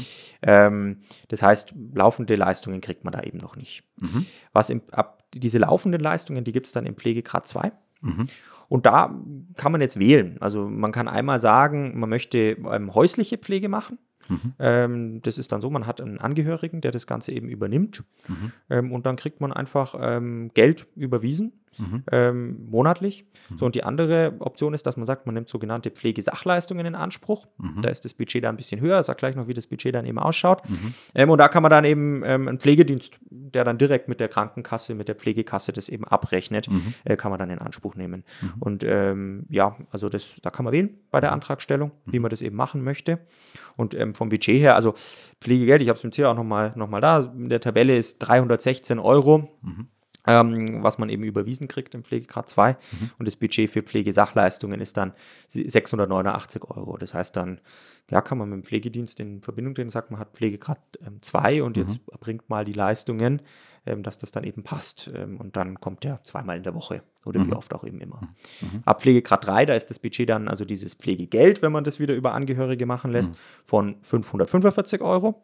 [0.43, 0.97] Ähm,
[1.29, 3.85] das heißt, laufende Leistungen kriegt man da eben noch nicht.
[4.01, 4.27] Mhm.
[4.53, 7.73] Was im, ab, diese laufenden Leistungen, die gibt es dann im Pflegegrad 2.
[8.01, 8.27] Mhm.
[8.69, 9.15] Und da
[9.57, 10.37] kann man jetzt wählen.
[10.41, 13.99] Also man kann einmal sagen, man möchte ähm, häusliche Pflege machen.
[14.31, 14.55] Mhm.
[14.59, 18.05] Ähm, das ist dann so, man hat einen Angehörigen, der das Ganze eben übernimmt.
[18.29, 18.53] Mhm.
[18.71, 22.03] Ähm, und dann kriegt man einfach ähm, Geld überwiesen mhm.
[22.11, 23.25] ähm, monatlich.
[23.49, 23.59] Mhm.
[23.59, 27.47] So, und die andere Option ist, dass man sagt, man nimmt sogenannte Pflegesachleistungen in Anspruch.
[27.59, 27.83] Mhm.
[27.83, 29.01] Da ist das Budget da ein bisschen höher.
[29.01, 30.69] Ich sage gleich noch, wie das Budget dann eben ausschaut.
[30.69, 30.95] Mhm.
[31.15, 34.29] Ähm, und da kann man dann eben ähm, einen Pflegedienst, der dann direkt mit der
[34.29, 36.95] Krankenkasse, mit der Pflegekasse das eben abrechnet, mhm.
[37.05, 38.25] äh, kann man dann in Anspruch nehmen.
[38.59, 42.43] Und ähm, ja, also das, da kann man wählen bei der Antragstellung, wie man das
[42.43, 43.19] eben machen möchte.
[43.77, 44.95] Und ähm, vom Budget her, also
[45.41, 48.19] Pflegegeld, ich habe es im Ziel auch nochmal noch mal da, in der Tabelle ist
[48.19, 49.49] 316 Euro.
[49.63, 49.89] Mhm
[50.31, 52.73] ähm, was man eben überwiesen kriegt im Pflegegrad 2.
[52.73, 53.11] Mhm.
[53.19, 55.13] Und das Budget für Pflegesachleistungen ist dann
[55.49, 56.97] 689 Euro.
[56.97, 57.61] Das heißt dann,
[58.11, 60.79] ja, kann man mit dem Pflegedienst in Verbindung treten, sagt man hat Pflegegrad
[61.21, 61.83] 2 ähm, und mhm.
[61.83, 63.43] jetzt bringt mal die Leistungen,
[63.87, 65.11] ähm, dass das dann eben passt.
[65.15, 67.49] Ähm, und dann kommt der zweimal in der Woche oder mhm.
[67.49, 68.21] wie oft auch eben immer.
[68.61, 68.83] Mhm.
[68.85, 72.15] Ab Pflegegrad 3, da ist das Budget dann, also dieses Pflegegeld, wenn man das wieder
[72.15, 73.37] über Angehörige machen lässt, mhm.
[73.65, 75.43] von 545 Euro.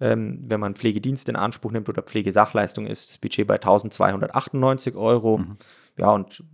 [0.00, 5.38] Ähm, wenn man Pflegedienst in Anspruch nimmt oder Pflegesachleistung, ist das Budget bei 1298 Euro.
[5.38, 5.56] Mhm.
[5.96, 6.44] Ja, und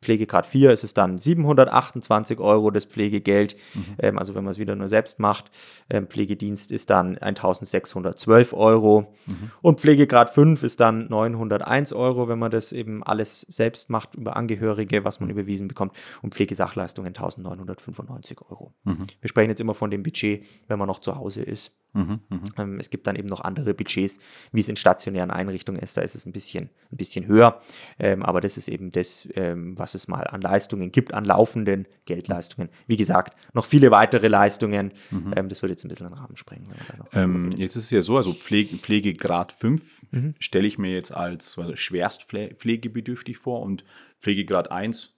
[0.00, 3.56] Pflegegrad 4 ist es dann 728 Euro das Pflegegeld.
[3.74, 3.84] Mhm.
[3.98, 5.50] Ähm, also wenn man es wieder nur selbst macht.
[5.90, 9.12] Ähm, Pflegedienst ist dann 1612 Euro.
[9.26, 9.50] Mhm.
[9.62, 14.36] Und Pflegegrad 5 ist dann 901 Euro, wenn man das eben alles selbst macht über
[14.36, 15.38] Angehörige, was man mhm.
[15.38, 15.92] überwiesen bekommt.
[16.22, 18.72] Und Pflegesachleistungen 1995 Euro.
[18.84, 19.06] Mhm.
[19.20, 21.72] Wir sprechen jetzt immer von dem Budget, wenn man noch zu Hause ist.
[21.96, 22.38] Mhm, mh.
[22.58, 24.18] ähm, es gibt dann eben noch andere Budgets,
[24.52, 25.96] wie es in stationären Einrichtungen ist.
[25.96, 27.60] Da ist es ein bisschen, ein bisschen höher.
[27.98, 31.86] Ähm, aber das ist eben das, ähm, was es mal an Leistungen gibt, an laufenden
[32.04, 32.68] Geldleistungen.
[32.86, 34.92] Wie gesagt, noch viele weitere Leistungen.
[35.10, 35.32] Mhm.
[35.34, 36.66] Ähm, das würde jetzt ein bisschen den Rahmen sprengen.
[37.12, 40.34] Ähm, jetzt ist es ja so, also Pflege, Pflegegrad 5 mhm.
[40.38, 43.84] stelle ich mir jetzt als also schwerst pflegebedürftig vor und
[44.18, 45.16] Pflegegrad 1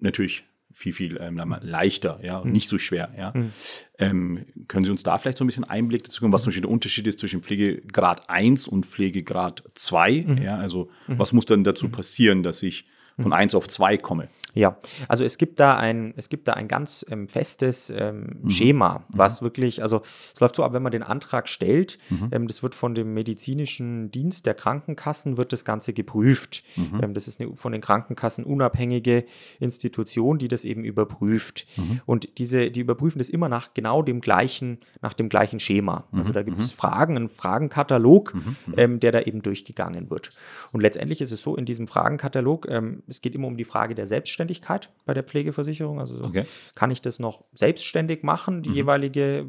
[0.00, 2.52] natürlich viel, viel ähm, leichter, ja, mhm.
[2.52, 3.32] nicht so schwer, ja.
[3.34, 3.52] Mhm.
[3.98, 6.62] Ähm, können Sie uns da vielleicht so ein bisschen Einblick dazu geben, was zum Beispiel
[6.62, 10.24] der Unterschied ist zwischen Pflegegrad 1 und Pflegegrad 2?
[10.26, 10.38] Mhm.
[10.38, 11.18] Ja, also mhm.
[11.18, 11.92] was muss dann dazu mhm.
[11.92, 12.86] passieren, dass ich
[13.22, 14.28] von 1 auf 2 komme?
[14.54, 14.76] Ja,
[15.08, 18.50] also es gibt da ein, es gibt da ein ganz ähm, festes ähm, mhm.
[18.50, 19.04] Schema, mhm.
[19.08, 19.46] was mhm.
[19.46, 20.02] wirklich, also
[20.34, 22.28] es läuft so ab, wenn man den Antrag stellt, mhm.
[22.32, 26.64] ähm, das wird von dem medizinischen Dienst der Krankenkassen, wird das Ganze geprüft.
[26.76, 27.00] Mhm.
[27.02, 29.24] Ähm, das ist eine von den Krankenkassen unabhängige
[29.58, 31.66] Institution, die das eben überprüft.
[31.76, 32.00] Mhm.
[32.04, 36.04] Und diese, die überprüfen das immer nach genau dem gleichen, nach dem gleichen Schema.
[36.12, 38.34] Also da gibt es Fragen, einen Fragenkatalog,
[38.76, 40.30] ähm, der da eben durchgegangen wird.
[40.72, 43.94] Und letztendlich ist es so, in diesem Fragenkatalog, ähm, es geht immer um die Frage
[43.94, 44.88] der Selbstständigkeit.
[45.04, 46.00] Bei der Pflegeversicherung.
[46.00, 46.44] Also okay.
[46.74, 48.74] kann ich das noch selbstständig machen, die mhm.
[48.74, 49.46] jeweilige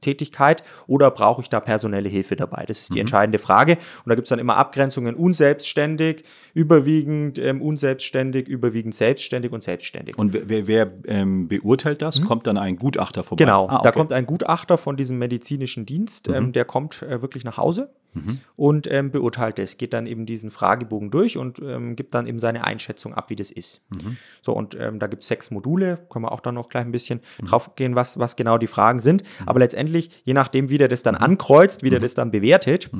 [0.00, 2.64] Tätigkeit, oder brauche ich da personelle Hilfe dabei?
[2.66, 3.00] Das ist die mhm.
[3.00, 3.72] entscheidende Frage.
[3.72, 10.16] Und da gibt es dann immer Abgrenzungen unselbstständig, überwiegend ähm, unselbstständig, überwiegend selbstständig und selbstständig.
[10.16, 12.20] Und wer, wer ähm, beurteilt das?
[12.20, 12.24] Mhm.
[12.24, 13.44] Kommt dann ein Gutachter vorbei?
[13.44, 13.82] Genau, ah, okay.
[13.84, 16.52] da kommt ein Gutachter von diesem medizinischen Dienst, ähm, mhm.
[16.52, 18.40] der kommt äh, wirklich nach Hause mhm.
[18.56, 22.38] und ähm, beurteilt es, geht dann eben diesen Fragebogen durch und ähm, gibt dann eben
[22.38, 23.82] seine Einschätzung ab, wie das ist.
[23.90, 24.16] Mhm.
[24.42, 26.92] So, und ähm, da gibt es sechs Module, können wir auch dann noch gleich ein
[26.92, 27.46] bisschen mhm.
[27.46, 29.22] drauf gehen, was, was genau die Fragen sind.
[29.44, 32.90] Aber letztendlich, je nachdem, wie der das dann ankreuzt, wie der das dann bewertet,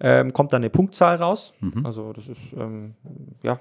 [0.00, 1.52] ähm, kommt dann eine Punktzahl raus.
[1.84, 2.94] Also das ist, ähm,
[3.42, 3.60] ja,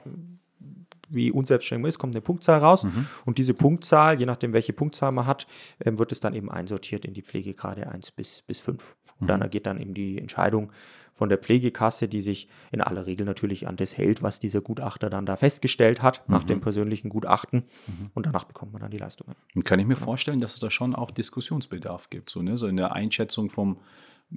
[1.09, 2.83] wie unselbstständig man ist, kommt eine Punktzahl raus.
[2.83, 3.07] Mhm.
[3.25, 5.47] Und diese Punktzahl, je nachdem, welche Punktzahl man hat,
[5.83, 8.95] ähm, wird es dann eben einsortiert in die Pflegegrade 1 bis, bis 5.
[9.19, 9.27] Und mhm.
[9.27, 10.71] dann ergeht dann eben die Entscheidung
[11.19, 15.09] von der Pflegekasse, die sich in aller Regel natürlich an das hält, was dieser Gutachter
[15.09, 16.33] dann da festgestellt hat, mhm.
[16.33, 17.65] nach dem persönlichen Gutachten.
[17.87, 18.11] Mhm.
[18.13, 19.35] Und danach bekommt man dann die Leistungen.
[19.53, 22.55] Und kann ich mir vorstellen, dass es da schon auch Diskussionsbedarf gibt, so, ne?
[22.55, 23.81] so in der Einschätzung vom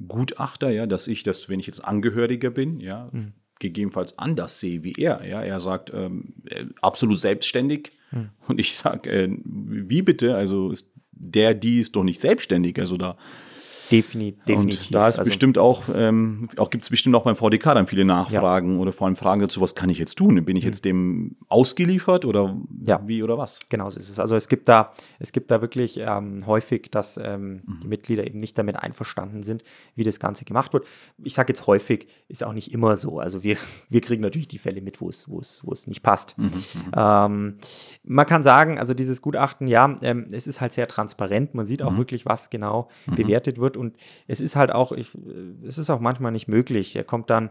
[0.08, 3.32] Gutachter, ja, dass ich das, wenn ich jetzt Angehöriger bin, ja, mhm.
[3.60, 5.24] gegebenenfalls anders sehe wie er.
[5.24, 8.30] Ja, er sagt ähm, äh, absolut selbstständig mhm.
[8.48, 10.34] und ich sage, äh, wie bitte?
[10.34, 12.80] Also ist der, die ist doch nicht selbstständig.
[12.80, 13.16] Also da
[13.92, 14.86] Defini definitiv.
[14.86, 17.86] Und da ist also, bestimmt auch, ähm, auch gibt es bestimmt auch beim VDK dann
[17.86, 18.80] viele Nachfragen ja.
[18.80, 20.44] oder vor allem Fragen dazu, was kann ich jetzt tun?
[20.44, 20.68] Bin ich mhm.
[20.68, 23.00] jetzt dem ausgeliefert oder ja.
[23.06, 23.60] wie oder was?
[23.68, 24.18] Genau so ist es.
[24.18, 27.80] Also es gibt da, es gibt da wirklich ähm, häufig, dass ähm, mhm.
[27.82, 29.62] die Mitglieder eben nicht damit einverstanden sind,
[29.94, 30.86] wie das Ganze gemacht wird.
[31.22, 33.18] Ich sage jetzt häufig, ist auch nicht immer so.
[33.18, 33.56] Also wir,
[33.88, 36.38] wir kriegen natürlich die Fälle mit, wo es, wo es, wo es nicht passt.
[36.38, 36.44] Mhm.
[36.44, 36.52] mhm.
[36.96, 37.54] Ähm,
[38.04, 41.54] man kann sagen, also dieses Gutachten, ja, ähm, es ist halt sehr transparent.
[41.54, 41.98] Man sieht auch mhm.
[41.98, 43.14] wirklich, was genau mhm.
[43.16, 45.10] bewertet wird und es ist halt auch, ich,
[45.66, 46.96] es ist auch manchmal nicht möglich.
[46.96, 47.50] Er kommt dann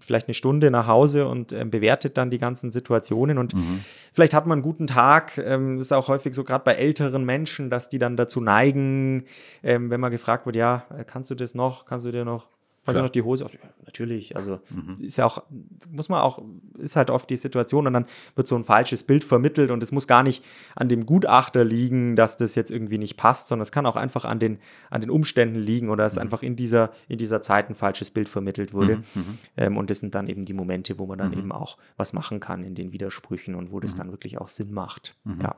[0.00, 3.80] vielleicht eine Stunde nach Hause und äh, bewertet dann die ganzen Situationen und mhm.
[4.14, 5.36] vielleicht hat man einen guten Tag.
[5.36, 9.24] Ähm, ist auch häufig so gerade bei älteren Menschen, dass die dann dazu neigen,
[9.62, 12.48] ähm, wenn man gefragt wird, ja, kannst du das noch, kannst du dir noch
[12.86, 13.56] also noch die Hose auf.
[13.84, 14.98] Natürlich, also mhm.
[15.00, 15.42] ist ja auch,
[15.90, 16.42] muss man auch,
[16.78, 19.92] ist halt oft die Situation und dann wird so ein falsches Bild vermittelt und es
[19.92, 20.44] muss gar nicht
[20.74, 24.24] an dem Gutachter liegen, dass das jetzt irgendwie nicht passt, sondern es kann auch einfach
[24.24, 24.58] an den,
[24.90, 26.22] an den Umständen liegen oder es mhm.
[26.22, 28.96] einfach in dieser, in dieser Zeit ein falsches Bild vermittelt wurde.
[28.96, 29.02] Mhm.
[29.14, 29.38] mhm.
[29.56, 31.38] Ähm, und das sind dann eben die Momente, wo man dann mhm.
[31.38, 33.98] eben auch was machen kann in den Widersprüchen und wo das mhm.
[33.98, 35.16] dann wirklich auch Sinn macht.
[35.40, 35.56] Ja.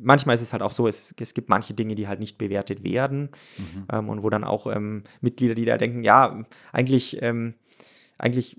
[0.00, 2.84] Manchmal ist es halt auch so, es, es gibt manche Dinge, die halt nicht bewertet
[2.84, 3.30] werden
[3.92, 6.29] ähm, und wo dann auch ähm, Mitglieder, die da denken, ja,
[6.72, 7.54] eigentlich, ähm,
[8.18, 8.56] eigentlich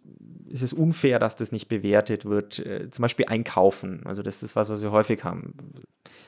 [0.51, 2.59] ist es unfair, dass das nicht bewertet wird.
[2.59, 4.01] Äh, zum Beispiel einkaufen.
[4.05, 5.53] Also das ist was, was wir häufig haben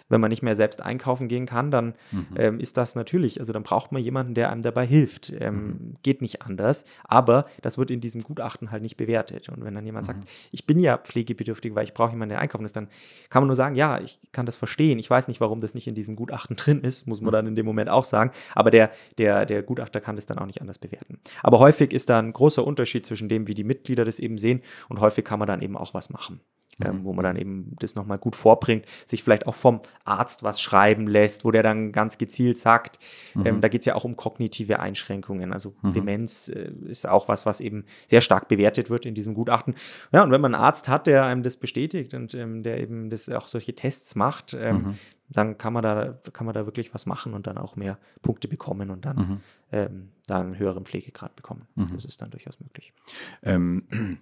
[0.09, 2.27] wenn man nicht mehr selbst einkaufen gehen kann, dann mhm.
[2.35, 5.33] ähm, ist das natürlich, also dann braucht man jemanden, der einem dabei hilft.
[5.39, 5.95] Ähm, mhm.
[6.03, 9.49] Geht nicht anders, aber das wird in diesem Gutachten halt nicht bewertet.
[9.49, 10.13] Und wenn dann jemand mhm.
[10.13, 12.87] sagt, ich bin ja pflegebedürftig, weil ich brauche jemanden, der einkaufen ist, dann
[13.29, 14.99] kann man nur sagen, ja, ich kann das verstehen.
[14.99, 17.33] Ich weiß nicht, warum das nicht in diesem Gutachten drin ist, muss man mhm.
[17.33, 18.31] dann in dem Moment auch sagen.
[18.53, 21.19] Aber der, der, der Gutachter kann das dann auch nicht anders bewerten.
[21.41, 24.61] Aber häufig ist da ein großer Unterschied zwischen dem, wie die Mitglieder das eben sehen
[24.89, 26.41] und häufig kann man dann eben auch was machen
[26.81, 27.03] ähm, mhm.
[27.03, 31.07] wo man dann eben das nochmal gut vorbringt, sich vielleicht auch vom Arzt was schreiben
[31.07, 32.99] lässt, wo der dann ganz gezielt sagt,
[33.35, 33.47] ähm, mhm.
[33.47, 35.53] ähm, da geht es ja auch um kognitive Einschränkungen.
[35.53, 35.93] Also mhm.
[35.93, 39.75] Demenz äh, ist auch was, was eben sehr stark bewertet wird in diesem Gutachten.
[40.11, 43.09] Ja, und wenn man einen Arzt hat, der einem das bestätigt und ähm, der eben
[43.09, 44.99] das auch solche Tests macht, ähm, mhm.
[45.33, 48.47] Dann kann man da, kann man da wirklich was machen und dann auch mehr Punkte
[48.47, 49.39] bekommen und dann, mhm.
[49.71, 51.67] ähm, dann einen höheren Pflegegrad bekommen.
[51.75, 51.89] Mhm.
[51.93, 52.93] Das ist dann durchaus möglich.
[53.41, 53.83] Ähm,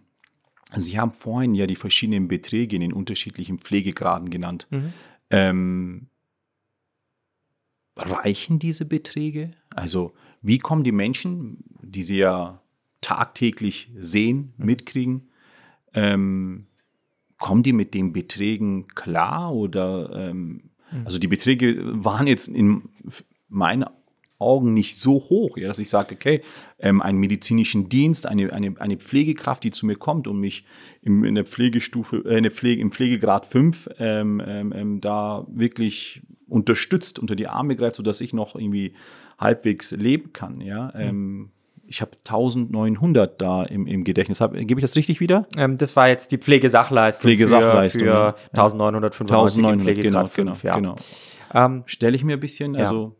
[0.73, 4.67] Sie haben vorhin ja die verschiedenen Beträge in den unterschiedlichen Pflegegraden genannt.
[4.69, 4.93] Mhm.
[5.29, 6.07] Ähm,
[7.97, 9.51] reichen diese Beträge?
[9.69, 12.61] Also wie kommen die Menschen, die sie ja
[13.01, 14.65] tagtäglich sehen, mhm.
[14.65, 15.29] mitkriegen,
[15.93, 16.67] ähm,
[17.37, 21.05] kommen die mit den Beträgen klar oder ähm, mhm.
[21.05, 22.89] also die Beträge waren jetzt in
[23.47, 23.85] meinen
[24.41, 26.41] Augen nicht so hoch, ja, dass ich sage, okay,
[26.79, 30.65] ähm, einen medizinischen Dienst, eine, eine, eine Pflegekraft, die zu mir kommt und mich
[31.03, 35.45] im, in der Pflegestufe, äh, in der Pflege, im Pflegegrad 5 ähm, ähm, ähm, da
[35.47, 38.93] wirklich unterstützt, unter die Arme greift, sodass ich noch irgendwie
[39.37, 40.91] halbwegs leben kann, ja.
[41.11, 41.51] Mhm.
[41.91, 44.39] Ich habe 1900 da im, im Gedächtnis.
[44.39, 45.45] gebe ich das richtig wieder?
[45.57, 50.75] Ähm, das war jetzt die Pflegesachleistung, Pflegesachleistung für, für 1995 1900, genau, 5, genau, ja.
[50.75, 50.95] genau.
[51.53, 53.17] Ähm, Stelle ich mir ein bisschen, also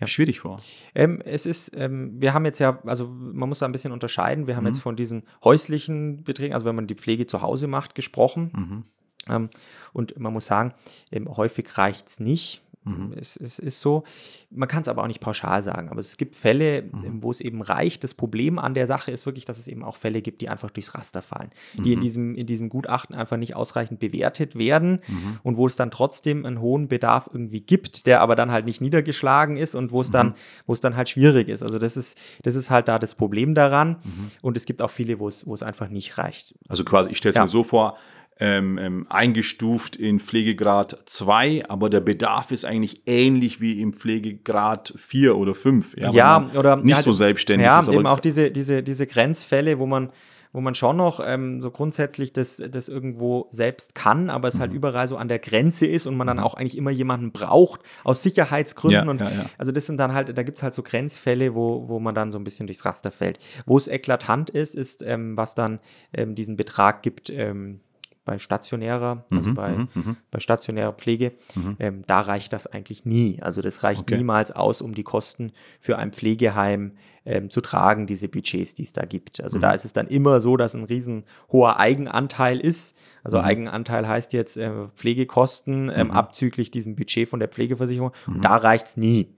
[0.00, 0.06] ja.
[0.06, 0.56] schwierig vor.
[0.94, 4.46] Ähm, es ist, ähm, wir haben jetzt ja, also man muss da ein bisschen unterscheiden.
[4.46, 4.68] Wir haben mhm.
[4.68, 8.50] jetzt von diesen häuslichen Beträgen, also wenn man die Pflege zu Hause macht, gesprochen.
[8.54, 8.84] Mhm.
[9.28, 9.50] Ähm,
[9.92, 10.72] und man muss sagen,
[11.12, 12.62] ähm, häufig reicht es nicht.
[12.88, 13.12] Mhm.
[13.18, 14.04] Es, es, ist so,
[14.50, 17.22] man kann es aber auch nicht pauschal sagen, aber es gibt Fälle, mhm.
[17.22, 18.04] wo es eben reicht.
[18.04, 20.70] Das Problem an der Sache ist wirklich, dass es eben auch Fälle gibt, die einfach
[20.70, 22.02] durchs Raster fallen, die in, mhm.
[22.02, 25.38] diesem, in diesem Gutachten einfach nicht ausreichend bewertet werden mhm.
[25.42, 28.80] und wo es dann trotzdem einen hohen Bedarf irgendwie gibt, der aber dann halt nicht
[28.80, 30.34] niedergeschlagen ist und wo es dann, mhm.
[30.66, 31.62] wo es dann halt schwierig ist.
[31.62, 33.98] Also das ist, das ist halt da das Problem daran.
[34.02, 34.30] Mhm.
[34.42, 36.54] Und es gibt auch viele, wo es, wo es einfach nicht reicht.
[36.68, 37.42] Also quasi, ich stelle es ja.
[37.42, 37.96] mir so vor,
[38.40, 44.94] ähm, ähm, eingestuft in Pflegegrad 2, aber der Bedarf ist eigentlich ähnlich wie im Pflegegrad
[44.96, 45.96] 4 oder 5.
[45.96, 47.88] Ja, ja oder nicht ja, so selbstständig ja, ist.
[47.88, 50.10] Eben auch diese, diese, diese Grenzfälle, wo man
[50.52, 54.70] wo man schon noch ähm, so grundsätzlich das, das irgendwo selbst kann, aber es halt
[54.70, 54.74] mhm.
[54.74, 56.42] halt überall so an der Grenze ist und man dann mhm.
[56.42, 59.04] auch eigentlich immer jemanden braucht aus Sicherheitsgründen.
[59.04, 59.44] Ja, und ja, ja.
[59.58, 62.30] also das sind dann halt, da gibt es halt so Grenzfälle, wo, wo man dann
[62.30, 63.38] so ein bisschen durchs Raster fällt.
[63.66, 65.80] Wo es eklatant ist, ist, ähm, was dann
[66.14, 67.80] ähm, diesen Betrag gibt, ähm,
[68.28, 70.16] bei stationärer, also mhm, bei, mhm, mhm.
[70.30, 71.76] bei stationärer Pflege, mhm.
[71.78, 73.38] ähm, da reicht das eigentlich nie.
[73.40, 74.18] Also das reicht okay.
[74.18, 76.92] niemals aus, um die Kosten für ein Pflegeheim
[77.24, 79.42] ähm, zu tragen, diese Budgets, die es da gibt.
[79.42, 79.62] Also mhm.
[79.62, 82.98] da ist es dann immer so, dass ein riesen hoher Eigenanteil ist.
[83.24, 83.44] Also mhm.
[83.44, 88.12] Eigenanteil heißt jetzt äh, Pflegekosten ähm, abzüglich diesem Budget von der Pflegeversicherung.
[88.26, 89.34] Und da reicht es nie.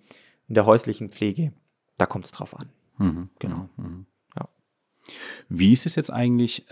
[0.48, 1.52] In der häuslichen Pflege,
[1.96, 2.70] da kommt es drauf an.
[3.38, 3.68] Genau.
[4.36, 4.48] Ja.
[5.48, 6.66] Wie ist es jetzt eigentlich?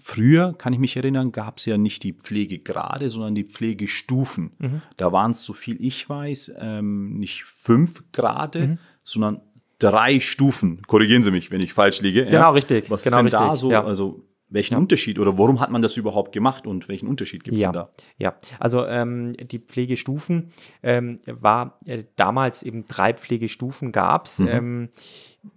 [0.00, 4.52] Früher, kann ich mich erinnern, gab es ja nicht die Pflegegrade, sondern die Pflegestufen.
[4.58, 4.82] Mhm.
[4.96, 8.78] Da waren es, so viel ich weiß, ähm, nicht fünf Grade, mhm.
[9.04, 9.40] sondern
[9.78, 10.82] drei Stufen.
[10.86, 12.24] Korrigieren Sie mich, wenn ich falsch liege.
[12.24, 12.50] Genau, ja.
[12.50, 12.90] richtig.
[12.90, 13.48] Was genau ist denn richtig.
[13.48, 13.70] da so?
[13.70, 13.84] Ja.
[13.84, 14.78] Also welchen ja.
[14.78, 17.72] Unterschied oder warum hat man das überhaupt gemacht und welchen Unterschied gibt es ja.
[17.72, 17.90] da?
[18.16, 20.50] Ja, also ähm, die Pflegestufen
[20.82, 24.38] ähm, war äh, damals eben drei Pflegestufen gab es.
[24.38, 24.48] Mhm.
[24.48, 24.88] Ähm,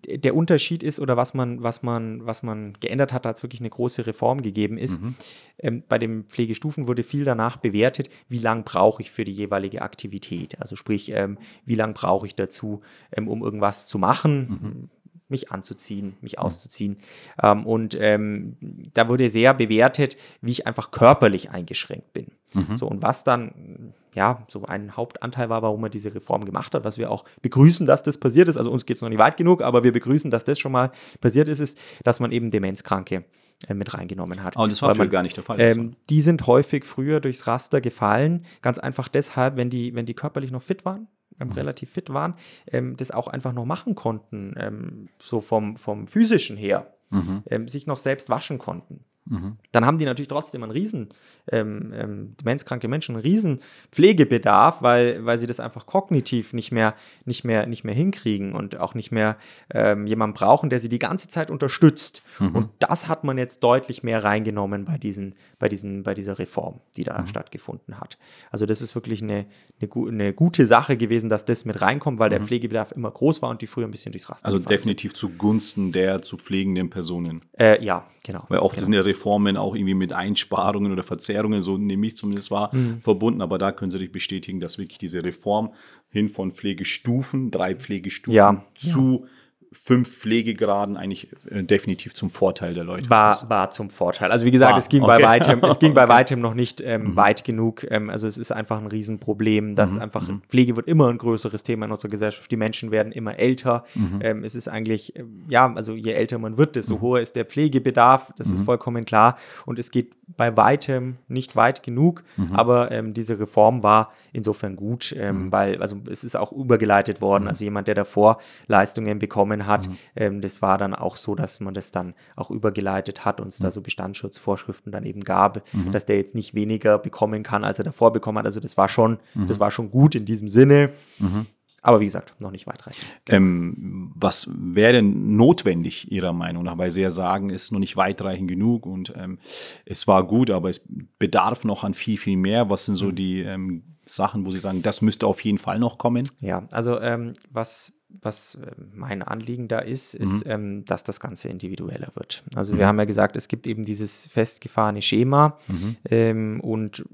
[0.07, 3.61] der Unterschied ist oder was man, was man, was man geändert hat, da es wirklich
[3.61, 5.01] eine große Reform gegeben ist.
[5.01, 5.15] Mhm.
[5.59, 9.81] Ähm, bei den Pflegestufen wurde viel danach bewertet, wie lange brauche ich für die jeweilige
[9.81, 10.59] Aktivität.
[10.59, 14.59] Also sprich, ähm, wie lange brauche ich dazu, ähm, um irgendwas zu machen.
[14.61, 14.89] Mhm
[15.29, 16.43] mich anzuziehen, mich mhm.
[16.43, 16.97] auszuziehen.
[17.41, 18.57] Ähm, und ähm,
[18.93, 22.27] da wurde sehr bewertet, wie ich einfach körperlich eingeschränkt bin.
[22.53, 22.77] Mhm.
[22.77, 26.83] So, und was dann ja so ein Hauptanteil war, warum man diese Reform gemacht hat,
[26.83, 28.57] was wir auch begrüßen, dass das passiert ist.
[28.57, 30.91] Also uns geht es noch nicht weit genug, aber wir begrüßen, dass das schon mal
[31.21, 33.25] passiert ist, ist, dass man eben Demenzkranke
[33.67, 34.57] äh, mit reingenommen hat.
[34.57, 35.59] Aber das war früher gar nicht der Fall.
[35.59, 40.15] Ähm, die sind häufig früher durchs Raster gefallen, ganz einfach deshalb, wenn die, wenn die
[40.15, 41.07] körperlich noch fit waren,
[41.39, 42.35] ähm, relativ fit waren,
[42.67, 47.43] ähm, das auch einfach noch machen konnten, ähm, so vom, vom physischen her, mhm.
[47.47, 49.05] Ähm, sich noch selbst waschen konnten.
[49.29, 49.57] Mhm.
[49.71, 51.09] Dann haben die natürlich trotzdem einen riesen,
[51.51, 53.61] ähm, ähm, demenzkranke Menschen, einen riesen
[53.91, 58.79] Pflegebedarf, weil, weil sie das einfach kognitiv nicht mehr, nicht mehr, nicht mehr hinkriegen und
[58.79, 59.37] auch nicht mehr
[59.71, 62.23] ähm, jemanden brauchen, der sie die ganze Zeit unterstützt.
[62.39, 62.55] Mhm.
[62.55, 66.81] Und das hat man jetzt deutlich mehr reingenommen bei, diesen, bei, diesen, bei dieser Reform,
[66.97, 67.27] die da mhm.
[67.27, 68.17] stattgefunden hat.
[68.49, 69.45] Also das ist wirklich eine,
[69.79, 72.45] eine, eine, gute Sache gewesen, dass das mit reinkommt, weil der mhm.
[72.45, 75.17] Pflegebedarf immer groß war und die früher ein bisschen durchs Raster Also definitiv sind.
[75.17, 77.43] zugunsten der zu pflegenden Personen.
[77.59, 78.45] Äh, ja, genau.
[78.49, 78.85] Weil oft genau.
[78.85, 79.18] sind ja Reformen
[79.57, 83.01] auch irgendwie mit Einsparungen oder Verzerrungen, so nehme ich zumindest wahr, mhm.
[83.01, 83.41] verbunden.
[83.41, 85.73] Aber da können Sie sich bestätigen, dass wirklich diese Reform
[86.09, 88.65] hin von Pflegestufen, drei Pflegestufen ja.
[88.75, 89.38] zu ja
[89.71, 93.09] fünf Pflegegraden eigentlich äh, definitiv zum Vorteil der Leute.
[93.09, 94.31] War, war zum Vorteil.
[94.31, 94.79] Also wie gesagt, war.
[94.79, 95.17] es ging okay.
[95.17, 96.07] bei weitem, es ging okay.
[96.07, 97.15] bei weitem noch nicht ähm, mhm.
[97.15, 97.85] weit genug.
[97.89, 100.01] Ähm, also es ist einfach ein Riesenproblem, dass mhm.
[100.01, 100.41] einfach mhm.
[100.49, 102.49] Pflege wird immer ein größeres Thema in unserer Gesellschaft.
[102.49, 103.83] Die Menschen werden immer älter.
[103.93, 104.19] Mhm.
[104.21, 107.01] Ähm, es ist eigentlich, äh, ja, also je älter man wird, desto mhm.
[107.01, 108.33] hoher ist der Pflegebedarf.
[108.37, 108.65] Das ist mhm.
[108.65, 109.37] vollkommen klar.
[109.67, 112.23] Und es geht bei weitem nicht weit genug.
[112.51, 117.47] Aber ähm, diese Reform war insofern gut, ähm, weil also es ist auch übergeleitet worden.
[117.47, 119.87] Also jemand, der davor Leistungen bekommen bekommen hat.
[119.87, 119.97] Mhm.
[120.15, 123.63] Ähm, das war dann auch so, dass man das dann auch übergeleitet hat, uns mhm.
[123.65, 125.91] da so Bestandsschutzvorschriften dann eben gab, mhm.
[125.91, 128.45] dass der jetzt nicht weniger bekommen kann, als er davor bekommen hat.
[128.45, 129.61] Also das war schon, das mhm.
[129.61, 130.91] war schon gut in diesem Sinne.
[131.19, 131.45] Mhm.
[131.81, 133.05] Aber wie gesagt, noch nicht weitreichend.
[133.25, 136.77] Ähm, was wäre denn notwendig Ihrer Meinung nach?
[136.77, 139.39] Weil Sie ja sagen, es ist noch nicht weitreichend genug und ähm,
[139.85, 140.85] es war gut, aber es
[141.19, 142.69] bedarf noch an viel, viel mehr.
[142.69, 143.15] Was sind so mhm.
[143.15, 146.27] die ähm, Sachen, wo Sie sagen, das müsste auf jeden Fall noch kommen?
[146.41, 150.51] Ja, also ähm, was was äh, mein Anliegen da ist, ist, mhm.
[150.51, 152.43] ähm, dass das Ganze individueller wird.
[152.55, 152.79] Also mhm.
[152.79, 155.95] wir haben ja gesagt, es gibt eben dieses festgefahrene Schema mhm.
[156.09, 157.05] ähm, und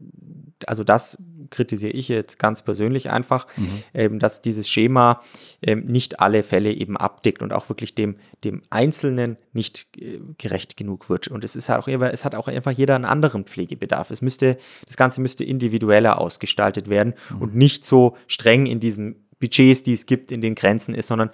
[0.66, 1.18] also das
[1.50, 3.84] kritisiere ich jetzt ganz persönlich einfach, mhm.
[3.94, 5.22] ähm, dass dieses Schema
[5.62, 10.78] ähm, nicht alle Fälle eben abdeckt und auch wirklich dem, dem Einzelnen nicht äh, gerecht
[10.78, 11.28] genug wird.
[11.28, 14.12] Und es ist halt auch es hat auch einfach jeder einen anderen Pflegebedarf.
[14.12, 17.42] Es müsste, das Ganze müsste individueller ausgestaltet werden mhm.
[17.42, 21.30] und nicht so streng in diesem Budgets, die es gibt, in den Grenzen ist, sondern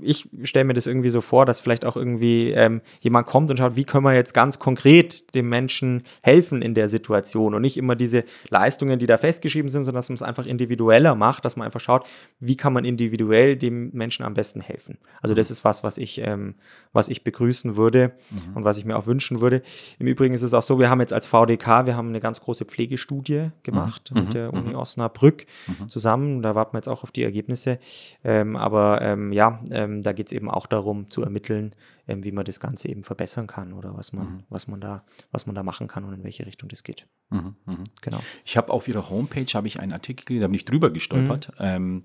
[0.00, 3.56] ich stelle mir das irgendwie so vor, dass vielleicht auch irgendwie ähm, jemand kommt und
[3.56, 7.76] schaut, wie können wir jetzt ganz konkret dem Menschen helfen in der Situation und nicht
[7.76, 11.56] immer diese Leistungen, die da festgeschrieben sind, sondern dass man es einfach individueller macht, dass
[11.56, 12.06] man einfach schaut,
[12.40, 14.98] wie kann man individuell dem Menschen am besten helfen.
[15.22, 16.56] Also das ist was, was ich, ähm,
[16.92, 18.56] was ich begrüßen würde mhm.
[18.56, 19.62] und was ich mir auch wünschen würde.
[19.98, 22.40] Im Übrigen ist es auch so, wir haben jetzt als VDK, wir haben eine ganz
[22.40, 24.20] große Pflegestudie gemacht mhm.
[24.20, 24.76] mit der Uni mhm.
[24.76, 25.88] Osnabrück mhm.
[25.88, 26.42] zusammen.
[26.42, 27.78] Da warten wir jetzt auch auf die Ergebnisse.
[28.22, 31.74] Ähm, aber ähm, ja, ähm, da geht es eben auch darum zu ermitteln,
[32.06, 34.42] ähm, wie man das Ganze eben verbessern kann oder was man, mhm.
[34.48, 37.06] was man da, was man da machen kann und in welche Richtung das geht.
[37.30, 37.84] Mhm, mh.
[38.02, 38.20] Genau.
[38.44, 41.52] Ich habe auf Ihrer Homepage habe ich einen Artikel, da bin ich drüber gestolpert.
[41.58, 41.64] Mhm.
[41.64, 42.04] Ähm,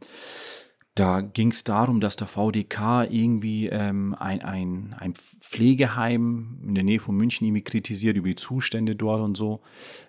[0.95, 6.85] da ging es darum, dass der VDK irgendwie ähm, ein, ein, ein Pflegeheim in der
[6.85, 9.61] Nähe von München irgendwie kritisiert über die Zustände dort und so.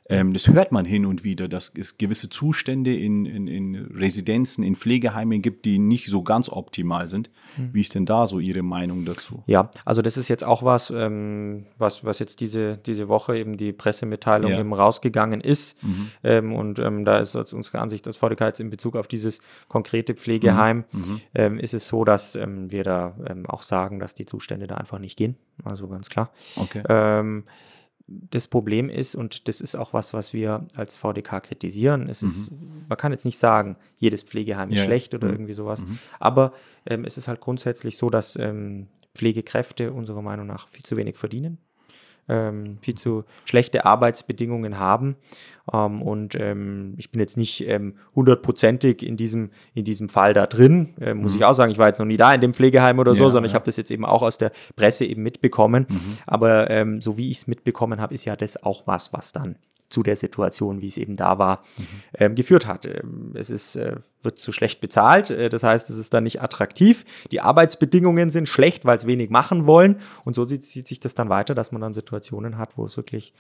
[0.09, 4.63] Ähm, das hört man hin und wieder, dass es gewisse Zustände in, in, in Residenzen,
[4.63, 7.31] in Pflegeheimen gibt, die nicht so ganz optimal sind.
[7.57, 7.71] Mhm.
[7.73, 9.43] Wie ist denn da so Ihre Meinung dazu?
[9.47, 13.57] Ja, also das ist jetzt auch was, ähm, was, was jetzt diese, diese Woche eben
[13.57, 14.61] die Pressemitteilung ja.
[14.61, 15.83] eben rausgegangen ist.
[15.83, 16.11] Mhm.
[16.23, 20.15] Ähm, und ähm, da ist unsere Ansicht als VDK jetzt in Bezug auf dieses konkrete
[20.15, 21.01] Pflegeheim, mhm.
[21.01, 21.21] mhm.
[21.35, 23.15] Ähm, ist es so, dass ähm, wir da
[23.49, 25.37] auch sagen, dass die Zustände da einfach nicht gehen.
[25.65, 26.31] Also ganz klar.
[26.57, 26.83] Okay
[28.09, 32.51] das Problem ist, und das ist auch was, was wir als VDK kritisieren, es ist,
[32.51, 32.85] mhm.
[32.89, 34.85] man kann jetzt nicht sagen, jedes Pflegeheim ist ja.
[34.85, 35.35] schlecht oder mhm.
[35.35, 35.99] irgendwie sowas, mhm.
[36.21, 36.53] aber
[36.87, 41.17] ähm, es ist halt grundsätzlich so, dass ähm, Pflegekräfte unserer Meinung nach viel zu wenig
[41.17, 41.59] verdienen
[42.29, 45.17] ähm, viel zu schlechte Arbeitsbedingungen haben.
[45.73, 50.47] Ähm, und ähm, ich bin jetzt nicht ähm, hundertprozentig in, diesem, in diesem Fall da
[50.47, 50.95] drin.
[51.01, 51.39] Äh, muss mhm.
[51.39, 53.31] ich auch sagen, ich war jetzt noch nie da in dem Pflegeheim oder so, ja,
[53.31, 53.53] sondern ja.
[53.53, 55.87] ich habe das jetzt eben auch aus der Presse eben mitbekommen.
[55.89, 56.19] Mhm.
[56.27, 59.57] Aber ähm, so wie ich es mitbekommen habe, ist ja das auch was, was dann
[59.89, 61.85] zu der Situation, wie es eben da war, mhm.
[62.15, 62.87] ähm, geführt hat.
[62.87, 66.43] Ähm, es ist, äh, wird zu schlecht bezahlt, äh, das heißt, es ist dann nicht
[66.43, 67.05] attraktiv.
[67.31, 70.01] Die Arbeitsbedingungen sind schlecht, weil es wenig machen wollen.
[70.25, 72.97] Und so zieht, zieht sich das dann weiter, dass man dann Situationen hat, wo es
[72.97, 73.33] wirklich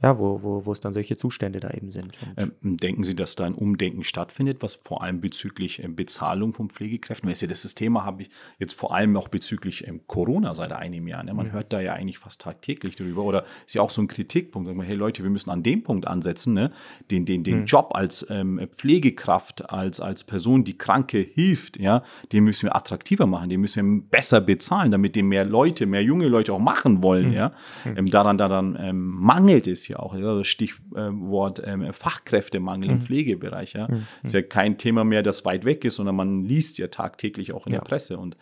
[0.00, 2.12] ja, wo, wo, wo es dann solche Zustände da eben sind.
[2.36, 6.70] Ähm, denken Sie, dass da ein Umdenken stattfindet, was vor allem bezüglich ähm, Bezahlung von
[6.70, 8.30] Pflegekräften, weil ja das Thema habe ich
[8.60, 11.24] jetzt vor allem auch bezüglich ähm, Corona seit einem Jahr.
[11.24, 11.34] Ne?
[11.34, 11.52] Man mhm.
[11.52, 14.78] hört da ja eigentlich fast tagtäglich darüber oder ist ja auch so ein Kritikpunkt, sagen
[14.78, 16.70] wir, hey Leute, wir müssen an dem Punkt ansetzen, ne?
[17.10, 17.66] den, den, den mhm.
[17.66, 23.26] Job als ähm, Pflegekraft, als, als Person, die Kranke hilft, ja, den müssen wir attraktiver
[23.26, 27.02] machen, den müssen wir besser bezahlen, damit den mehr Leute, mehr junge Leute auch machen
[27.02, 27.32] wollen, mhm.
[27.32, 27.52] ja.
[27.84, 27.96] Mhm.
[27.96, 30.14] Ähm, daran, daran ähm, mangelt es ja auch.
[30.44, 32.94] Stichwort ähm, Fachkräftemangel mhm.
[32.96, 33.74] im Pflegebereich.
[33.74, 33.88] Ja.
[33.88, 34.06] Mhm.
[34.22, 37.66] Ist ja kein Thema mehr, das weit weg ist, sondern man liest ja tagtäglich auch
[37.66, 37.78] in ja.
[37.80, 38.18] der Presse.
[38.18, 38.36] Und.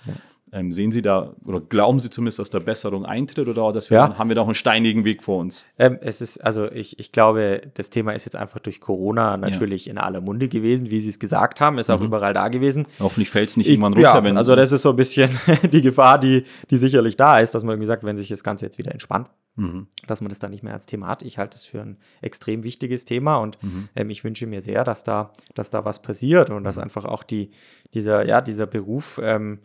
[0.56, 3.98] Ähm, sehen Sie da oder glauben Sie zumindest, dass da Besserung eintritt oder dass wir,
[3.98, 4.18] ja.
[4.18, 5.66] haben wir da auch einen steinigen Weg vor uns?
[5.78, 9.84] Ähm, es ist, also ich, ich glaube, das Thema ist jetzt einfach durch Corona natürlich
[9.84, 9.92] ja.
[9.92, 11.94] in aller Munde gewesen, wie Sie es gesagt haben, ist mhm.
[11.94, 12.86] auch überall da gewesen.
[13.00, 14.24] Hoffentlich fällt es nicht ich, irgendwann runter.
[14.26, 15.28] Ja, also das ist so ein bisschen
[15.72, 18.64] die Gefahr, die, die sicherlich da ist, dass man irgendwie sagt, wenn sich das Ganze
[18.64, 19.88] jetzt wieder entspannt, mhm.
[20.06, 21.22] dass man das dann nicht mehr als Thema hat.
[21.22, 23.90] Ich halte es für ein extrem wichtiges Thema und mhm.
[23.94, 26.84] ähm, ich wünsche mir sehr, dass da, dass da was passiert und dass mhm.
[26.84, 27.50] einfach auch die,
[27.92, 29.60] dieser, ja, dieser Beruf ähm,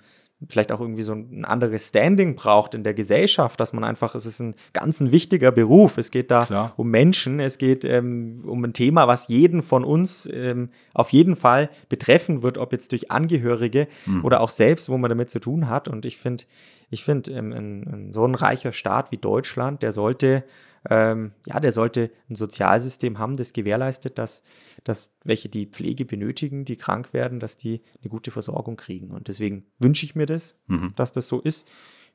[0.49, 4.25] vielleicht auch irgendwie so ein anderes Standing braucht in der Gesellschaft, dass man einfach, es
[4.25, 5.97] ist ein ganz ein wichtiger Beruf.
[5.97, 6.73] Es geht da Klar.
[6.77, 11.35] um Menschen, es geht ähm, um ein Thema, was jeden von uns ähm, auf jeden
[11.35, 14.25] Fall betreffen wird, ob jetzt durch Angehörige mhm.
[14.25, 15.87] oder auch selbst, wo man damit zu tun hat.
[15.87, 16.45] Und ich finde,
[16.89, 20.43] ich finde, ähm, so ein reicher Staat wie Deutschland, der sollte
[20.89, 24.41] ähm, ja, der sollte ein Sozialsystem haben, das gewährleistet, dass,
[24.83, 29.11] dass welche die Pflege benötigen, die krank werden, dass die eine gute Versorgung kriegen.
[29.11, 30.93] Und deswegen wünsche ich mir das, mhm.
[30.95, 31.67] dass das so ist.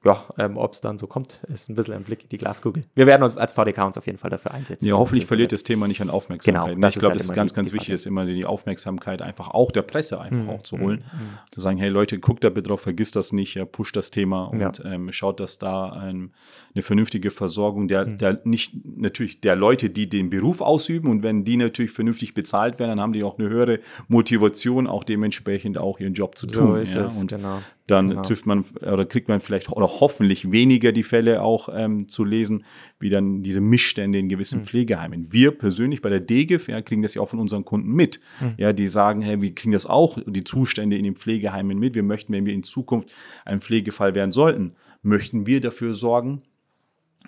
[0.05, 2.85] Ja, ähm, ob es dann so kommt, ist ein bisschen ein Blick in die Glaskugel.
[2.95, 4.87] Wir werden uns als VDK uns auf jeden Fall dafür einsetzen.
[4.87, 6.75] Ja, hoffentlich das verliert das Thema nicht an Aufmerksamkeit.
[6.75, 9.73] Genau, ich glaube, halt das ist ganz, ganz wichtig, ist immer die Aufmerksamkeit einfach auch
[9.73, 10.51] der Presse einfach mhm.
[10.51, 10.99] auch zu holen.
[10.99, 11.39] Mhm.
[11.51, 14.61] Zu sagen, hey Leute, guckt da bitte drauf, vergisst das nicht, pusht das Thema und
[14.61, 14.73] ja.
[14.85, 16.33] ähm, schaut, dass da ein,
[16.75, 18.19] eine vernünftige Versorgung der, mhm.
[18.19, 22.79] der nicht natürlich der Leute, die den Beruf ausüben und wenn die natürlich vernünftig bezahlt
[22.79, 26.85] werden, dann haben die auch eine höhere Motivation, auch dementsprechend auch ihren Job zu tun.
[26.85, 27.07] So ja.
[27.07, 28.23] und genau dann genau.
[28.23, 32.65] trifft man oder kriegt man vielleicht oder hoffentlich weniger die Fälle auch ähm, zu lesen,
[32.99, 34.65] wie dann diese Missstände in gewissen mhm.
[34.65, 35.33] Pflegeheimen.
[35.33, 38.21] Wir persönlich bei der DGIF ja, kriegen das ja auch von unseren Kunden mit.
[38.41, 38.55] Mhm.
[38.57, 41.95] Ja, die sagen, hey, wir kriegen das auch, die Zustände in den Pflegeheimen mit.
[41.95, 43.09] Wir möchten, wenn wir in Zukunft
[43.45, 44.73] ein Pflegefall werden sollten,
[45.03, 46.43] möchten wir dafür sorgen,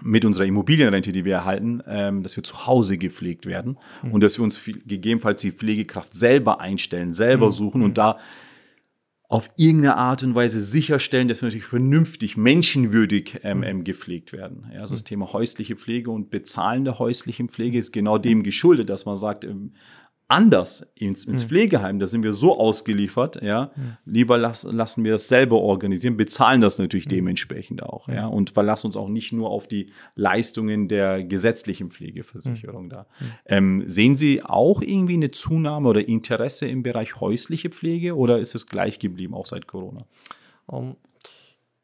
[0.02, 4.12] mit unserer Immobilienrente, die wir erhalten, ähm, dass wir zu Hause gepflegt werden mhm.
[4.12, 7.52] und dass wir uns viel, gegebenenfalls die Pflegekraft selber einstellen, selber mhm.
[7.52, 7.94] suchen und mhm.
[7.94, 8.18] da
[9.28, 14.70] auf irgendeine Art und Weise sicherstellen, dass wir natürlich vernünftig, menschenwürdig ähm, ähm, gepflegt werden.
[14.72, 15.06] Ja, also das mhm.
[15.06, 19.72] Thema häusliche Pflege und bezahlende häusliche Pflege ist genau dem geschuldet, dass man sagt, ähm,
[20.28, 21.48] anders ins, ins mhm.
[21.48, 21.98] Pflegeheim.
[21.98, 23.72] Da sind wir so ausgeliefert, ja.
[23.74, 23.96] Mhm.
[24.04, 27.10] Lieber las, lassen wir es selber organisieren, bezahlen das natürlich mhm.
[27.10, 28.26] dementsprechend auch, ja.
[28.26, 32.90] Und verlassen uns auch nicht nur auf die Leistungen der gesetzlichen Pflegeversicherung mhm.
[32.90, 33.06] da.
[33.18, 33.26] Mhm.
[33.46, 38.54] Ähm, sehen Sie auch irgendwie eine Zunahme oder Interesse im Bereich häusliche Pflege oder ist
[38.54, 40.04] es gleich geblieben, auch seit Corona?
[40.66, 40.96] Um,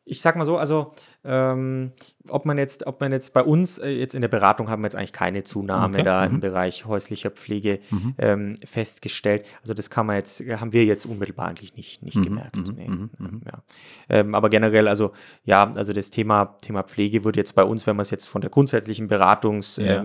[0.06, 0.92] ich sag mal so, also
[1.24, 1.92] ähm,
[2.28, 4.86] ob man jetzt, ob man jetzt bei uns äh, jetzt in der Beratung haben wir
[4.86, 6.04] jetzt eigentlich keine Zunahme okay.
[6.04, 6.34] da mhm.
[6.34, 8.14] im Bereich häuslicher Pflege mhm.
[8.18, 9.46] ähm, festgestellt.
[9.62, 12.22] Also das kann man jetzt, haben wir jetzt unmittelbar eigentlich nicht, nicht mhm.
[12.22, 12.56] gemerkt.
[12.56, 12.74] Mhm.
[12.76, 12.88] Nee.
[12.88, 13.10] Mhm.
[13.18, 13.40] Mhm.
[13.46, 13.62] Ja.
[14.10, 15.12] Ähm, aber generell, also
[15.44, 18.42] ja, also das Thema, Thema Pflege wird jetzt bei uns, wenn man es jetzt von
[18.42, 20.04] der grundsätzlichen Beratungs ja.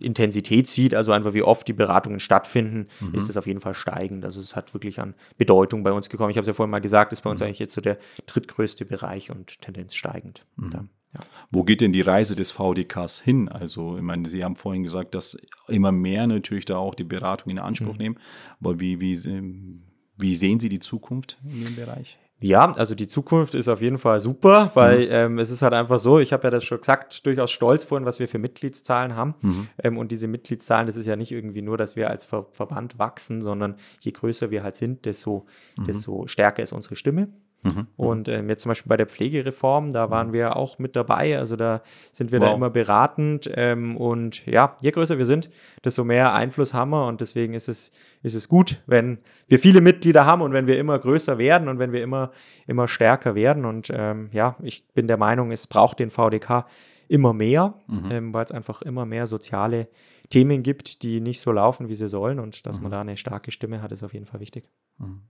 [0.00, 3.14] Intensität sieht, also einfach wie oft die Beratungen stattfinden, mhm.
[3.14, 4.24] ist es auf jeden Fall steigend.
[4.24, 6.30] Also es hat wirklich an Bedeutung bei uns gekommen.
[6.30, 7.46] Ich habe es ja vorhin mal gesagt, ist bei uns mhm.
[7.46, 10.44] eigentlich jetzt so der drittgrößte Bereich und Tendenz steigend.
[10.56, 10.70] Mhm.
[10.70, 10.78] Da,
[11.14, 11.20] ja.
[11.50, 13.48] Wo geht denn die Reise des VDKs hin?
[13.48, 15.36] Also, ich meine, Sie haben vorhin gesagt, dass
[15.66, 17.98] immer mehr natürlich da auch die Beratung in Anspruch mhm.
[17.98, 18.18] nehmen.
[18.60, 19.16] Aber wie, wie,
[20.16, 22.18] wie sehen Sie die Zukunft in dem Bereich?
[22.40, 25.12] Ja, also die Zukunft ist auf jeden Fall super, weil mhm.
[25.12, 28.06] ähm, es ist halt einfach so, ich habe ja das schon gesagt, durchaus stolz vorhin,
[28.06, 29.34] was wir für Mitgliedszahlen haben.
[29.40, 29.68] Mhm.
[29.82, 32.98] Ähm, und diese Mitgliedszahlen, das ist ja nicht irgendwie nur, dass wir als Ver Verband
[32.98, 35.84] wachsen, sondern je größer wir halt sind, desto, mhm.
[35.84, 37.28] desto stärker ist unsere Stimme.
[37.62, 37.86] Mhm, mhm.
[37.96, 40.32] Und ähm, jetzt zum Beispiel bei der Pflegereform, da waren mhm.
[40.32, 41.38] wir auch mit dabei.
[41.38, 41.82] Also da
[42.12, 42.48] sind wir wow.
[42.48, 43.50] da immer beratend.
[43.54, 45.50] Ähm, und ja, je größer wir sind,
[45.84, 47.06] desto mehr Einfluss haben wir.
[47.06, 47.92] Und deswegen ist es,
[48.22, 51.78] ist es gut, wenn wir viele Mitglieder haben und wenn wir immer größer werden und
[51.78, 52.30] wenn wir immer,
[52.66, 53.64] immer stärker werden.
[53.64, 56.66] Und ähm, ja, ich bin der Meinung, es braucht den VDK
[57.08, 58.10] immer mehr, mhm.
[58.10, 59.88] ähm, weil es einfach immer mehr soziale
[60.28, 62.38] Themen gibt, die nicht so laufen, wie sie sollen.
[62.38, 62.84] Und dass mhm.
[62.84, 64.70] man da eine starke Stimme hat, ist auf jeden Fall wichtig.
[64.98, 65.22] Mhm.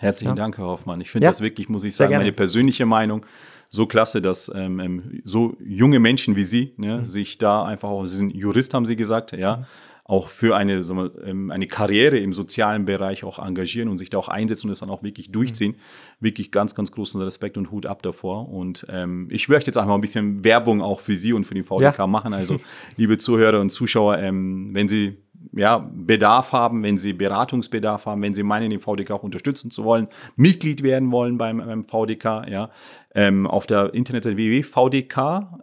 [0.00, 0.34] Herzlichen ja.
[0.34, 1.02] Dank, Herr Hoffmann.
[1.02, 1.30] Ich finde ja.
[1.30, 3.26] das wirklich, muss ich sagen, meine persönliche Meinung
[3.68, 7.06] so klasse, dass ähm, ähm, so junge Menschen wie Sie ne, mhm.
[7.06, 9.64] sich da einfach auch, Sie sind Jurist, haben Sie gesagt, ja, mhm.
[10.04, 14.16] auch für eine, so, ähm, eine Karriere im sozialen Bereich auch engagieren und sich da
[14.16, 15.72] auch einsetzen und das dann auch wirklich durchziehen.
[15.72, 16.24] Mhm.
[16.24, 18.48] Wirklich ganz, ganz großen Respekt und Hut ab davor.
[18.48, 21.62] Und ähm, ich möchte jetzt einfach ein bisschen Werbung auch für Sie und für die
[21.62, 22.06] VDK ja.
[22.06, 22.32] machen.
[22.32, 22.56] Also,
[22.96, 25.18] liebe Zuhörer und Zuschauer, ähm, wenn Sie
[25.52, 29.84] ja, Bedarf haben, wenn Sie Beratungsbedarf haben, wenn Sie meinen, den VDK auch unterstützen zu
[29.84, 32.70] wollen, Mitglied werden wollen beim, beim VDK, ja,
[33.14, 35.58] ähm, auf der Internetseite www.vdk.de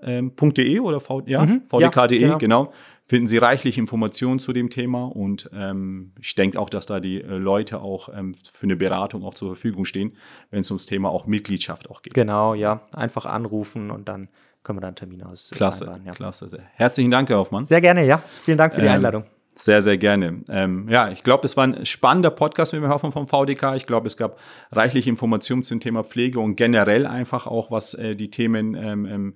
[0.76, 2.38] ähm, oder v, ja, mhm, vdk.de, ja, genau.
[2.38, 2.74] genau.
[3.08, 7.22] finden Sie reichlich Informationen zu dem Thema und ähm, ich denke auch, dass da die
[7.22, 10.18] äh, Leute auch ähm, für eine Beratung auch zur Verfügung stehen,
[10.52, 12.14] wenn es ums Thema auch Mitgliedschaft auch geht.
[12.14, 14.28] Genau, ja, einfach anrufen und dann
[14.64, 15.50] können wir dann einen Termin aus.
[15.54, 16.12] Klasse, ja.
[16.12, 16.50] klasse.
[16.50, 16.64] Sehr.
[16.74, 17.64] Herzlichen Dank, Herr Hoffmann.
[17.64, 18.22] Sehr gerne, ja.
[18.44, 19.24] Vielen Dank für die ähm, Einladung.
[19.60, 20.44] Sehr, sehr gerne.
[20.50, 23.76] Ähm, ja, ich glaube, es war ein spannender Podcast mit mir Hoffmann vom VDK.
[23.76, 24.38] Ich glaube, es gab
[24.72, 29.34] reichlich Informationen zum Thema Pflege und generell einfach auch, was äh, die Themen ähm, ähm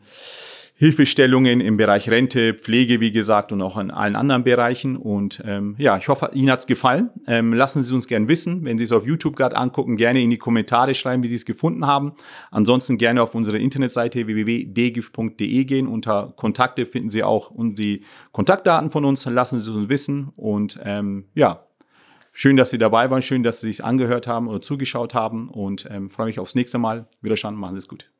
[0.81, 4.97] Hilfestellungen im Bereich Rente, Pflege, wie gesagt, und auch in allen anderen Bereichen.
[4.97, 7.11] Und ähm, ja, ich hoffe, Ihnen hat's gefallen.
[7.27, 8.65] Ähm, lassen Sie es uns gerne wissen.
[8.65, 11.45] Wenn Sie es auf YouTube gerade angucken, gerne in die Kommentare schreiben, wie Sie es
[11.45, 12.13] gefunden haben.
[12.49, 15.85] Ansonsten gerne auf unsere Internetseite www.dgif.de gehen.
[15.85, 19.23] Unter Kontakte finden Sie auch die Kontaktdaten von uns.
[19.25, 20.31] Lassen Sie es uns wissen.
[20.35, 21.67] Und ähm, ja,
[22.33, 23.21] Schön, dass Sie dabei waren.
[23.21, 25.47] Schön, dass Sie sich angehört haben oder zugeschaut haben.
[25.47, 27.07] Und ähm, freue mich aufs nächste Mal.
[27.21, 27.53] Wiederschauen.
[27.53, 28.10] Machen Sie es gut.